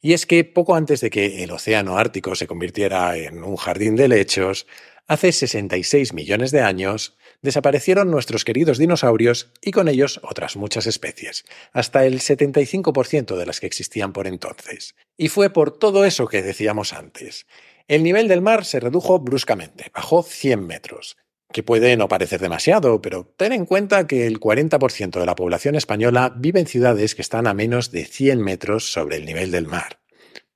Y 0.00 0.12
es 0.12 0.26
que 0.26 0.44
poco 0.44 0.74
antes 0.74 1.00
de 1.00 1.10
que 1.10 1.42
el 1.42 1.50
océano 1.50 1.98
Ártico 1.98 2.34
se 2.34 2.46
convirtiera 2.46 3.16
en 3.16 3.42
un 3.42 3.56
jardín 3.56 3.96
de 3.96 4.04
helechos, 4.04 4.66
hace 5.06 5.32
66 5.32 6.12
millones 6.12 6.50
de 6.50 6.60
años, 6.60 7.16
desaparecieron 7.42 8.10
nuestros 8.10 8.44
queridos 8.44 8.78
dinosaurios 8.78 9.52
y 9.62 9.70
con 9.70 9.88
ellos 9.88 10.20
otras 10.22 10.56
muchas 10.56 10.86
especies, 10.86 11.44
hasta 11.72 12.04
el 12.04 12.20
75% 12.20 13.36
de 13.36 13.46
las 13.46 13.60
que 13.60 13.66
existían 13.66 14.12
por 14.12 14.26
entonces. 14.26 14.94
Y 15.16 15.28
fue 15.28 15.50
por 15.50 15.76
todo 15.76 16.04
eso 16.04 16.26
que 16.26 16.42
decíamos 16.42 16.92
antes. 16.92 17.46
El 17.88 18.02
nivel 18.02 18.26
del 18.26 18.42
mar 18.42 18.64
se 18.64 18.80
redujo 18.80 19.20
bruscamente, 19.20 19.90
bajó 19.94 20.22
100 20.22 20.66
metros, 20.66 21.16
que 21.52 21.62
puede 21.62 21.96
no 21.96 22.08
parecer 22.08 22.40
demasiado, 22.40 23.00
pero 23.00 23.32
ten 23.36 23.52
en 23.52 23.66
cuenta 23.66 24.06
que 24.06 24.26
el 24.26 24.40
40% 24.40 25.18
de 25.18 25.26
la 25.26 25.36
población 25.36 25.74
española 25.74 26.32
vive 26.36 26.60
en 26.60 26.66
ciudades 26.66 27.14
que 27.14 27.22
están 27.22 27.46
a 27.46 27.54
menos 27.54 27.90
de 27.90 28.04
100 28.04 28.40
metros 28.42 28.92
sobre 28.92 29.16
el 29.16 29.24
nivel 29.24 29.50
del 29.50 29.66
mar 29.66 29.98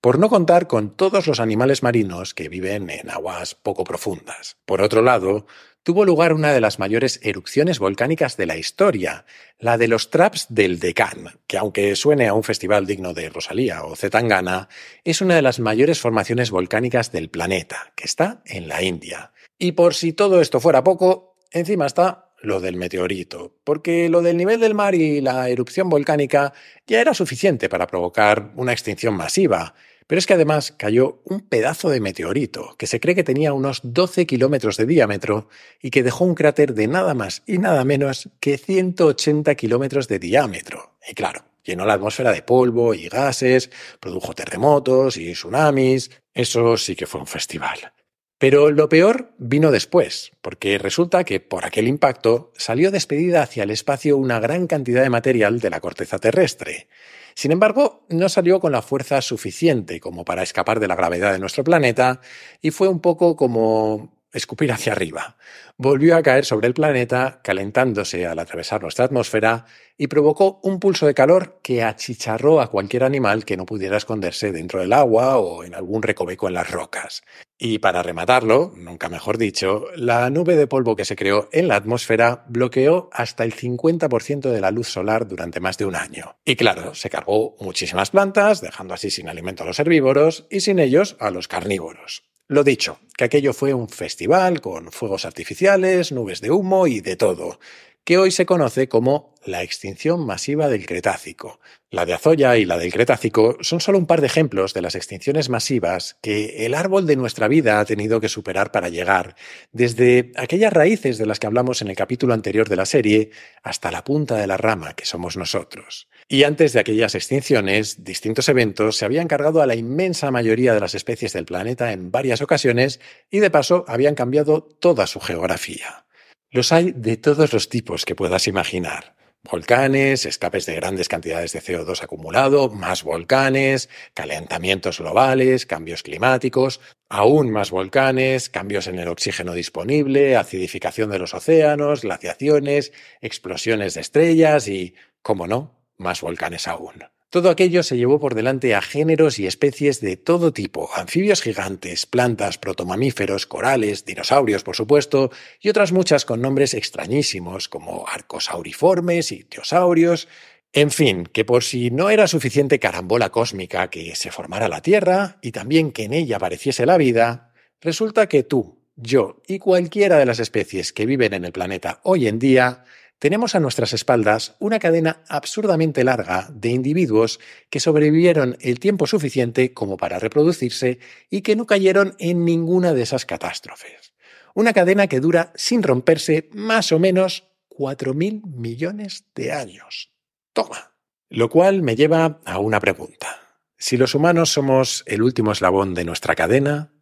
por 0.01 0.19
no 0.19 0.31
contar 0.31 0.67
con 0.67 0.97
todos 0.97 1.27
los 1.27 1.41
animales 1.41 1.83
marinos 1.83 2.33
que 2.33 2.49
viven 2.49 2.89
en 2.89 3.11
aguas 3.11 3.55
poco 3.55 3.85
profundas. 3.85 4.57
Por 4.65 4.81
otro 4.81 5.03
lado, 5.03 5.47
tuvo 5.83 6.07
lugar 6.07 6.33
una 6.33 6.53
de 6.53 6.61
las 6.61 6.79
mayores 6.79 7.21
erupciones 7.23 7.79
volcánicas 7.79 8.37
de 8.39 8.47
la 8.47 8.57
historia, 8.57 9.27
la 9.59 9.77
de 9.77 9.89
los 9.89 10.11
Traps 10.11 10.47
del 10.49 10.79
Deccan, 10.79 11.41
que 11.47 11.59
aunque 11.59 11.95
suene 11.97 12.29
a 12.29 12.35
un 12.35 12.45
festival 12.45 12.87
digno 12.87 13.13
de 13.13 13.29
Rosalía 13.29 13.85
o 13.85 13.95
Zetangana, 13.95 14.69
es 15.05 15.21
una 15.21 15.35
de 15.35 15.43
las 15.43 15.61
mayores 15.61 16.01
formaciones 16.01 16.51
volcánicas 16.51 17.13
del 17.13 17.29
planeta, 17.29 17.93
que 17.95 18.05
está 18.05 18.41
en 18.47 18.69
la 18.69 18.83
India. 18.83 19.33
Y 19.63 19.73
por 19.73 19.95
si 19.95 20.15
todo 20.15 20.41
esto 20.41 20.59
fuera 20.59 20.83
poco, 20.83 21.37
encima 21.51 21.85
está 21.85 22.33
lo 22.41 22.61
del 22.61 22.77
meteorito, 22.77 23.59
porque 23.63 24.09
lo 24.09 24.23
del 24.23 24.39
nivel 24.39 24.59
del 24.59 24.75
mar 24.75 24.95
y 24.95 25.21
la 25.21 25.51
erupción 25.51 25.91
volcánica 25.91 26.55
ya 26.87 27.03
era 27.03 27.13
suficiente 27.13 27.69
para 27.69 27.87
provocar 27.87 28.53
una 28.57 28.73
extinción 28.73 29.13
masiva, 29.13 29.75
pero 30.07 30.19
es 30.19 30.27
que 30.27 30.33
además 30.33 30.73
cayó 30.73 31.21
un 31.27 31.41
pedazo 31.41 31.91
de 31.91 32.01
meteorito 32.01 32.75
que 32.79 32.87
se 32.87 33.01
cree 33.01 33.15
que 33.15 33.23
tenía 33.23 33.53
unos 33.53 33.81
12 33.85 34.25
kilómetros 34.25 34.79
de 34.79 34.87
diámetro 34.87 35.51
y 35.83 35.91
que 35.91 36.03
dejó 36.03 36.25
un 36.25 36.35
cráter 36.35 36.73
de 36.73 36.89
nada 36.89 37.13
más 37.13 37.43
y 37.47 37.59
nada 37.59 37.85
menos 37.85 38.31
que 38.41 38.57
180 38.57 39.55
kilómetros 39.57 40.09
de 40.09 40.19
diámetro. 40.19 40.95
Y 41.07 41.13
claro, 41.13 41.45
llenó 41.63 41.85
la 41.85 41.93
atmósfera 41.93 42.33
de 42.33 42.41
polvo 42.41 42.95
y 42.95 43.11
gases, 43.11 43.71
produjo 44.01 44.33
terremotos 44.33 45.19
y 45.19 45.35
tsunamis. 45.35 46.11
Eso 46.33 46.79
sí 46.79 46.97
que 46.97 47.07
fue 47.07 47.21
un 47.21 47.27
festival. 47.27 47.93
Pero 48.41 48.71
lo 48.71 48.89
peor 48.89 49.35
vino 49.37 49.71
después, 49.71 50.33
porque 50.41 50.79
resulta 50.79 51.25
que 51.25 51.41
por 51.41 51.67
aquel 51.67 51.87
impacto 51.87 52.55
salió 52.57 52.91
despedida 52.91 53.43
hacia 53.43 53.65
el 53.65 53.71
espacio 53.71 54.17
una 54.17 54.41
gran 54.41 54.67
cantidad 54.67 55.03
de 55.03 55.11
material 55.11 55.61
de 55.61 55.69
la 55.69 55.81
corteza 55.81 56.19
terrestre. 56.19 56.89
Sin 57.35 57.53
embargo, 57.53 58.07
no 58.09 58.31
salió 58.31 58.59
con 58.59 58.73
la 58.73 58.81
fuerza 58.81 59.21
suficiente 59.21 60.01
como 60.01 60.25
para 60.25 60.43
escapar 60.43 60.81
de 60.81 60.89
la 60.89 60.97
gravedad 60.97 61.33
de 61.33 61.39
nuestro 61.39 61.65
planeta 61.65 62.23
y 62.63 62.71
fue 62.71 62.89
un 62.89 63.01
poco 63.01 63.37
como 63.37 64.11
escupir 64.33 64.73
hacia 64.73 64.93
arriba. 64.93 65.37
Volvió 65.77 66.17
a 66.17 66.23
caer 66.23 66.45
sobre 66.45 66.67
el 66.69 66.75
planeta, 66.75 67.41
calentándose 67.43 68.27
al 68.27 68.39
atravesar 68.39 68.83
nuestra 68.83 69.05
atmósfera, 69.07 69.67
y 69.97 70.07
provocó 70.07 70.61
un 70.63 70.81
pulso 70.81 71.07
de 71.07 71.15
calor 71.15 71.61
que 71.63 71.83
achicharró 71.83 72.61
a 72.61 72.71
cualquier 72.71 73.05
animal 73.05 73.45
que 73.45 73.57
no 73.57 73.67
pudiera 73.67 73.97
esconderse 73.97 74.53
dentro 74.53 74.81
del 74.81 74.93
agua 74.93 75.39
o 75.39 75.65
en 75.65 75.75
algún 75.75 76.03
recoveco 76.03 76.49
en 76.49 76.55
las 76.55 76.71
rocas. 76.71 77.23
Y 77.59 77.79
para 77.79 78.03
rematarlo, 78.03 78.73
nunca 78.75 79.11
mejor 79.11 79.37
dicho, 79.37 79.85
la 79.95 80.31
nube 80.31 80.57
de 80.57 80.67
polvo 80.67 80.97
que 80.97 81.05
se 81.05 81.17
creó 81.17 81.51
en 81.53 81.69
la 81.69 81.77
atmósfera 81.77 82.47
bloqueó 82.49 83.11
hasta 83.13 83.45
el 83.45 83.55
50% 83.55 84.51
de 84.51 84.61
la 84.63 84.71
luz 84.71 84.89
solar 84.89 85.29
durante 85.29 85.61
más 85.61 85.77
de 85.77 85.85
un 85.85 85.97
año. 85.97 86.37
Y 86.47 86.57
claro, 86.57 86.95
se 86.95 87.11
cargó 87.11 87.57
muchísimas 87.61 88.11
plantas, 88.11 88.63
dejando 88.63 88.95
así 88.95 89.11
sin 89.11 89.29
alimento 89.29 89.65
a 89.65 89.67
los 89.67 89.79
herbívoros 89.79 90.47
y 90.49 90.61
sin 90.61 90.79
ellos 90.79 91.17
a 91.21 91.31
los 91.31 91.49
carnívoros. 91.49 92.31
Lo 92.51 92.65
dicho, 92.65 92.99
que 93.17 93.23
aquello 93.23 93.53
fue 93.53 93.75
un 93.75 93.89
festival 93.89 94.61
con 94.61 94.91
fuegos 94.91 95.25
artificiales, 95.25 96.11
nubes 96.11 96.41
de 96.41 96.51
humo 96.51 96.89
y 96.89 97.01
de 97.01 97.15
todo, 97.15 97.61
que 98.03 98.19
hoy 98.19 98.33
se 98.33 98.45
conoce 98.45 98.89
como 98.89 99.37
la 99.45 99.63
extinción 99.63 100.27
masiva 100.27 100.69
del 100.69 100.85
Cretácico. 100.85 101.61
La 101.93 102.07
de 102.07 102.13
Azoya 102.13 102.57
y 102.57 102.65
la 102.65 102.77
del 102.77 102.93
Cretácico 102.93 103.57
son 103.61 103.79
solo 103.79 103.99
un 103.99 104.07
par 104.07 104.21
de 104.21 104.27
ejemplos 104.27 104.75
de 104.75 104.83
las 104.83 104.97
extinciones 104.97 105.49
masivas 105.49 106.19
que 106.23 106.67
el 106.67 106.75
árbol 106.75 107.07
de 107.07 107.15
nuestra 107.15 107.47
vida 107.47 107.79
ha 107.79 107.85
tenido 107.85 108.21
que 108.21 108.29
superar 108.29 108.73
para 108.73 108.89
llegar, 108.89 109.37
desde 109.71 110.33
aquellas 110.35 110.73
raíces 110.73 111.19
de 111.19 111.27
las 111.27 111.39
que 111.39 111.47
hablamos 111.47 111.83
en 111.83 111.89
el 111.89 111.95
capítulo 111.95 112.35
anterior 112.35 112.69
de 112.69 112.77
la 112.77 112.87
serie 112.87 113.31
hasta 113.63 113.93
la 113.93 114.03
punta 114.03 114.35
de 114.35 114.49
la 114.49 114.57
rama 114.57 114.95
que 114.95 115.07
somos 115.07 115.37
nosotros. 115.37 116.09
Y 116.33 116.45
antes 116.45 116.73
de 116.73 116.79
aquellas 116.79 117.17
extinciones, 117.17 118.05
distintos 118.05 118.49
eventos 118.49 118.97
se 118.97 119.05
habían 119.05 119.27
cargado 119.27 119.63
a 119.63 119.67
la 119.67 119.75
inmensa 119.75 120.31
mayoría 120.31 120.73
de 120.73 120.79
las 120.79 120.95
especies 120.95 121.33
del 121.33 121.45
planeta 121.45 121.91
en 121.91 122.13
varias 122.13 122.41
ocasiones 122.41 123.01
y 123.33 123.41
de 123.41 123.51
paso 123.51 123.85
habían 123.89 124.15
cambiado 124.15 124.63
toda 124.63 125.09
su 125.09 125.19
geografía. 125.19 126.07
Los 126.49 126.71
hay 126.71 126.93
de 126.93 127.17
todos 127.17 127.53
los 127.53 127.69
tipos 127.69 128.05
que 128.05 128.15
puedas 128.15 128.47
imaginar. 128.47 129.17
Volcanes, 129.43 130.25
escapes 130.25 130.67
de 130.67 130.77
grandes 130.77 131.09
cantidades 131.09 131.53
de 131.53 131.63
CO2 131.63 132.01
acumulado, 132.01 132.69
más 132.69 133.03
volcanes, 133.03 133.89
calentamientos 134.15 135.01
globales, 135.01 135.67
cambios 135.67 136.05
climáticos, 136.05 136.81
aún 137.09 137.51
más 137.51 137.73
volcanes, 137.73 138.51
cambios 138.51 138.87
en 138.87 139.01
el 139.01 139.09
oxígeno 139.09 139.53
disponible, 139.53 140.37
acidificación 140.37 141.11
de 141.11 141.19
los 141.19 141.35
océanos, 141.35 142.03
glaciaciones, 142.03 142.93
explosiones 143.21 143.95
de 143.95 144.03
estrellas 144.03 144.69
y, 144.69 144.95
como 145.23 145.49
no, 145.49 145.80
más 146.01 146.21
volcanes 146.21 146.67
aún. 146.67 147.05
Todo 147.31 147.49
aquello 147.49 147.85
se 147.85 147.97
llevó 147.97 148.19
por 148.19 148.35
delante 148.35 148.75
a 148.75 148.83
géneros 148.83 149.39
y 149.39 149.47
especies 149.47 150.01
de 150.01 150.17
todo 150.17 150.53
tipo, 150.53 150.91
anfibios 150.97 151.43
gigantes, 151.43 152.05
plantas, 152.05 152.59
protomamíferos, 152.59 153.47
corales, 153.47 154.05
dinosaurios, 154.05 154.65
por 154.65 154.75
supuesto, 154.75 155.31
y 155.61 155.69
otras 155.69 155.93
muchas 155.93 156.25
con 156.25 156.43
nombres 156.43 156.75
extrañísimos 156.75 157.69
como 157.69 158.05
arcosauriformes 158.09 159.31
y 159.31 159.45
teosaurios. 159.45 160.27
En 160.73 160.91
fin, 160.91 161.23
que 161.25 161.45
por 161.45 161.63
si 161.63 161.93
no 161.93 162.11
era 162.11 162.27
suficiente 162.27 162.81
carambola 162.81 163.31
cósmica 163.31 163.91
que 163.91 164.17
se 164.17 164.33
formara 164.33 164.69
la 164.69 164.83
Tierra 164.83 165.39
y 165.41 165.53
también 165.53 165.93
que 165.93 166.05
en 166.05 166.15
ella 166.15 166.37
apareciese 166.37 166.85
la 166.85 166.97
vida, 166.97 167.53
resulta 167.81 168.29
que 168.29 168.43
tú, 168.43 168.81
yo 168.97 169.41
y 169.47 169.61
cualquiera 169.61 170.19
de 170.19 170.27
las 170.27 170.41
especies 170.41 170.93
que 170.93 171.07
viven 171.07 171.33
en 171.33 171.45
el 171.45 171.53
planeta 171.53 172.01
hoy 172.03 172.27
en 172.27 172.41
día 172.41 172.85
tenemos 173.21 173.55
a 173.55 173.61
nuestras 173.61 173.93
espaldas 173.93 174.57
una 174.61 174.79
cadena 174.79 175.23
absurdamente 175.29 176.05
larga 176.05 176.49
de 176.51 176.71
individuos 176.71 177.39
que 177.69 177.79
sobrevivieron 177.79 178.57
el 178.61 178.81
tiempo 178.81 179.07
suficiente 179.07 179.75
como 179.75 179.99
para 179.99 180.19
reproducirse 180.19 180.99
y 181.29 181.43
que 181.43 181.55
no 181.55 181.67
cayeron 181.67 182.17
en 182.19 182.47
ninguna 182.47 182.95
de 182.95 183.03
esas 183.03 183.27
catástrofes. 183.27 184.15
Una 184.55 184.73
cadena 184.73 185.07
que 185.07 185.21
dura 185.21 185.53
sin 185.55 185.83
romperse 185.83 186.49
más 186.53 186.93
o 186.93 186.99
menos 186.99 187.45
4.000 187.69 188.43
millones 188.47 189.27
de 189.35 189.53
años. 189.53 190.11
Toma. 190.55 190.95
Lo 191.29 191.51
cual 191.51 191.83
me 191.83 191.97
lleva 191.97 192.41
a 192.47 192.59
una 192.59 192.81
pregunta. 192.81 193.39
Si 193.77 193.99
los 193.99 194.15
humanos 194.15 194.51
somos 194.51 195.05
el 195.07 195.23
último 195.23 195.53
eslabón 195.53 195.93
de 195.93 196.07
nuestra 196.07 196.35
cadena, 196.35 196.95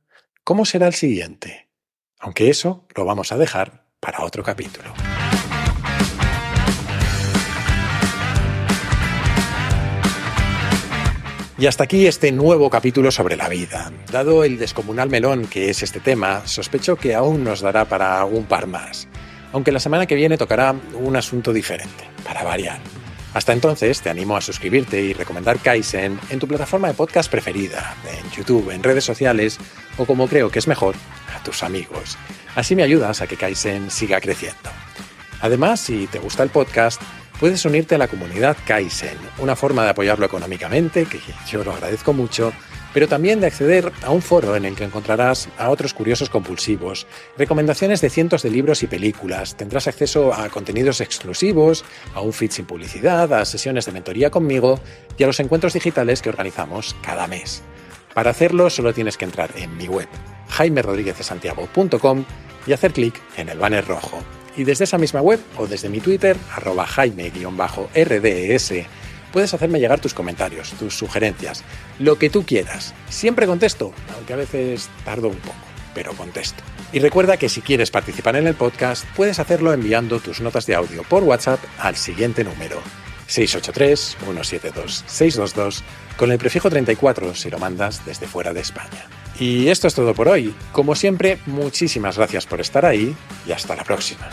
¿cómo 0.43 0.65
será 0.65 0.89
el 0.89 0.95
siguiente? 0.95 1.69
Aunque 2.19 2.51
eso 2.51 2.89
lo 2.97 3.05
vamos 3.05 3.31
a 3.31 3.39
dejar 3.39 3.87
para 4.01 4.25
otro 4.25 4.43
capítulo. 4.43 4.93
Y 11.61 11.67
hasta 11.67 11.83
aquí 11.83 12.07
este 12.07 12.31
nuevo 12.31 12.71
capítulo 12.71 13.11
sobre 13.11 13.35
la 13.35 13.49
vida. 13.49 13.91
Dado 14.13 14.45
el 14.45 14.59
descomunal 14.59 15.11
melón 15.11 15.49
que 15.49 15.71
es 15.71 15.83
este 15.83 15.99
tema, 15.99 16.47
sospecho 16.47 16.95
que 16.95 17.17
aún 17.17 17.43
nos 17.43 17.63
dará 17.63 17.85
para 17.85 18.25
un 18.27 18.45
par 18.45 18.69
más. 18.69 19.09
Aunque 19.53 19.73
la 19.73 19.81
semana 19.81 20.07
que 20.07 20.15
viene 20.15 20.39
tocará 20.39 20.77
un 20.95 21.17
asunto 21.17 21.53
diferente, 21.53 22.05
para 22.25 22.45
variar. 22.45 22.79
Hasta 23.35 23.53
entonces 23.53 24.01
te 24.01 24.09
animo 24.09 24.37
a 24.37 24.41
suscribirte 24.41 25.03
y 25.03 25.15
recomendar 25.15 25.59
Kaizen 25.59 26.21
en 26.31 26.39
tu 26.39 26.47
plataforma 26.47 26.87
de 26.87 26.95
podcast 26.95 27.29
preferida, 27.29 27.97
en 28.09 28.31
YouTube, 28.31 28.71
en 28.71 28.85
redes 28.85 29.03
sociales 29.03 29.59
o 29.97 30.07
como 30.07 30.29
creo 30.29 30.53
que 30.53 30.61
es 30.61 30.69
mejor, 30.69 30.95
a 31.35 31.43
tus 31.43 31.65
amigos. 31.65 32.17
Así 32.55 32.77
me 32.77 32.85
ayudas 32.85 33.21
a 33.21 33.27
que 33.27 33.37
Kaizen 33.37 33.91
siga 33.91 34.21
creciendo. 34.21 34.71
Además, 35.41 35.81
si 35.81 36.07
te 36.07 36.21
gusta 36.21 36.45
el 36.45 36.51
podcast, 36.51 37.03
puedes 37.41 37.65
unirte 37.65 37.95
a 37.95 37.99
la 37.99 38.09
comunidad 38.09 38.57
Kaizen, 38.67 39.19
una 39.39 39.57
forma 39.57 39.85
de 39.85 39.91
apoyarlo 39.91 40.27
económicamente, 40.27 41.07
que 41.07 41.21
yo 41.51 41.65
lo 41.65 41.73
agradezco 41.73 42.13
mucho, 42.13 42.53
pero 42.93 43.09
también 43.09 43.41
de 43.41 43.47
acceder 43.47 43.93
a 44.03 44.11
un 44.11 44.23
foro 44.23 44.57
en 44.57 44.65
el 44.65 44.75
que 44.75 44.85
encontrarás 44.85 45.49
a 45.59 45.71
otros 45.71 45.95
curiosos 45.95 46.31
compulsivos, 46.31 47.07
recomendaciones 47.37 48.01
de 48.01 48.11
cientos 48.11 48.43
de 48.43 48.51
libros 48.51 48.83
y 48.83 48.87
películas, 48.87 49.57
tendrás 49.57 49.87
acceso 49.87 50.35
a 50.35 50.49
contenidos 50.49 51.01
exclusivos, 51.01 51.85
a 52.15 52.21
un 52.21 52.33
feed 52.33 52.51
sin 52.51 52.67
publicidad, 52.67 53.33
a 53.33 53.45
sesiones 53.45 53.87
de 53.87 53.93
mentoría 53.93 54.31
conmigo 54.31 54.81
y 55.17 55.25
a 55.25 55.27
los 55.27 55.41
encuentros 55.41 55.75
digitales 55.75 56.23
que 56.23 56.31
organizamos 56.31 56.97
cada 57.03 57.27
mes. 57.27 57.63
Para 58.15 58.31
hacerlo 58.31 58.71
solo 58.71 58.93
tienes 58.93 59.17
que 59.17 59.27
entrar 59.27 59.51
en 59.57 59.77
mi 59.77 59.87
web, 59.87 60.09
jaimerodríguezdesantiago.com 60.49 62.25
y 62.67 62.73
hacer 62.73 62.93
clic 62.93 63.21
en 63.37 63.49
el 63.49 63.59
banner 63.59 63.87
rojo. 63.87 64.19
Y 64.59 64.65
desde 64.65 64.85
esa 64.85 64.99
misma 64.99 65.23
web 65.23 65.41
o 65.57 65.67
desde 65.69 65.89
mi 65.89 66.01
Twitter, 66.01 66.37
arroba 66.53 66.85
jaime-rds, 66.85 68.73
puedes 69.33 69.55
hacerme 69.55 69.79
llegar 69.79 70.01
tus 70.01 70.15
comentarios, 70.15 70.73
tus 70.73 70.99
sugerencias, 70.99 71.63
lo 72.01 72.19
que 72.19 72.29
tú 72.29 72.45
quieras. 72.45 72.93
Siempre 73.09 73.47
contesto, 73.47 73.93
aunque 74.17 74.33
a 74.33 74.37
veces 74.37 74.91
tardo 75.05 75.29
un 75.29 75.37
poco, 75.37 75.55
pero 75.95 76.13
contesto. 76.15 76.65
Y 76.93 76.99
recuerda 76.99 77.37
que 77.37 77.49
si 77.49 77.61
quieres 77.61 77.93
participar 77.93 78.35
en 78.35 78.49
el 78.49 78.55
podcast, 78.55 79.05
puedes 79.15 79.39
hacerlo 79.39 79.73
enviando 79.73 80.19
tus 80.19 80.41
notas 80.41 80.67
de 80.67 80.75
audio 80.75 81.05
por 81.05 81.23
WhatsApp 81.23 81.61
al 81.79 81.95
siguiente 81.95 82.43
número. 82.43 82.83
683-172-622 83.29 85.83
con 86.17 86.33
el 86.33 86.39
prefijo 86.39 86.69
34 86.69 87.37
si 87.37 87.49
lo 87.49 87.61
mandas 87.61 88.05
desde 88.05 88.27
fuera 88.27 88.53
de 88.53 88.63
España. 88.63 89.07
Y 89.41 89.69
esto 89.69 89.87
es 89.87 89.95
todo 89.95 90.15
por 90.15 90.29
hoy. 90.29 90.55
Como 90.73 90.95
siempre, 90.95 91.39
muchísimas 91.47 92.17
gracias 92.17 92.47
por 92.47 92.61
estar 92.61 92.85
ahí 92.85 93.15
y 93.47 93.53
hasta 93.53 93.77
la 93.77 93.85
próxima. 93.85 94.29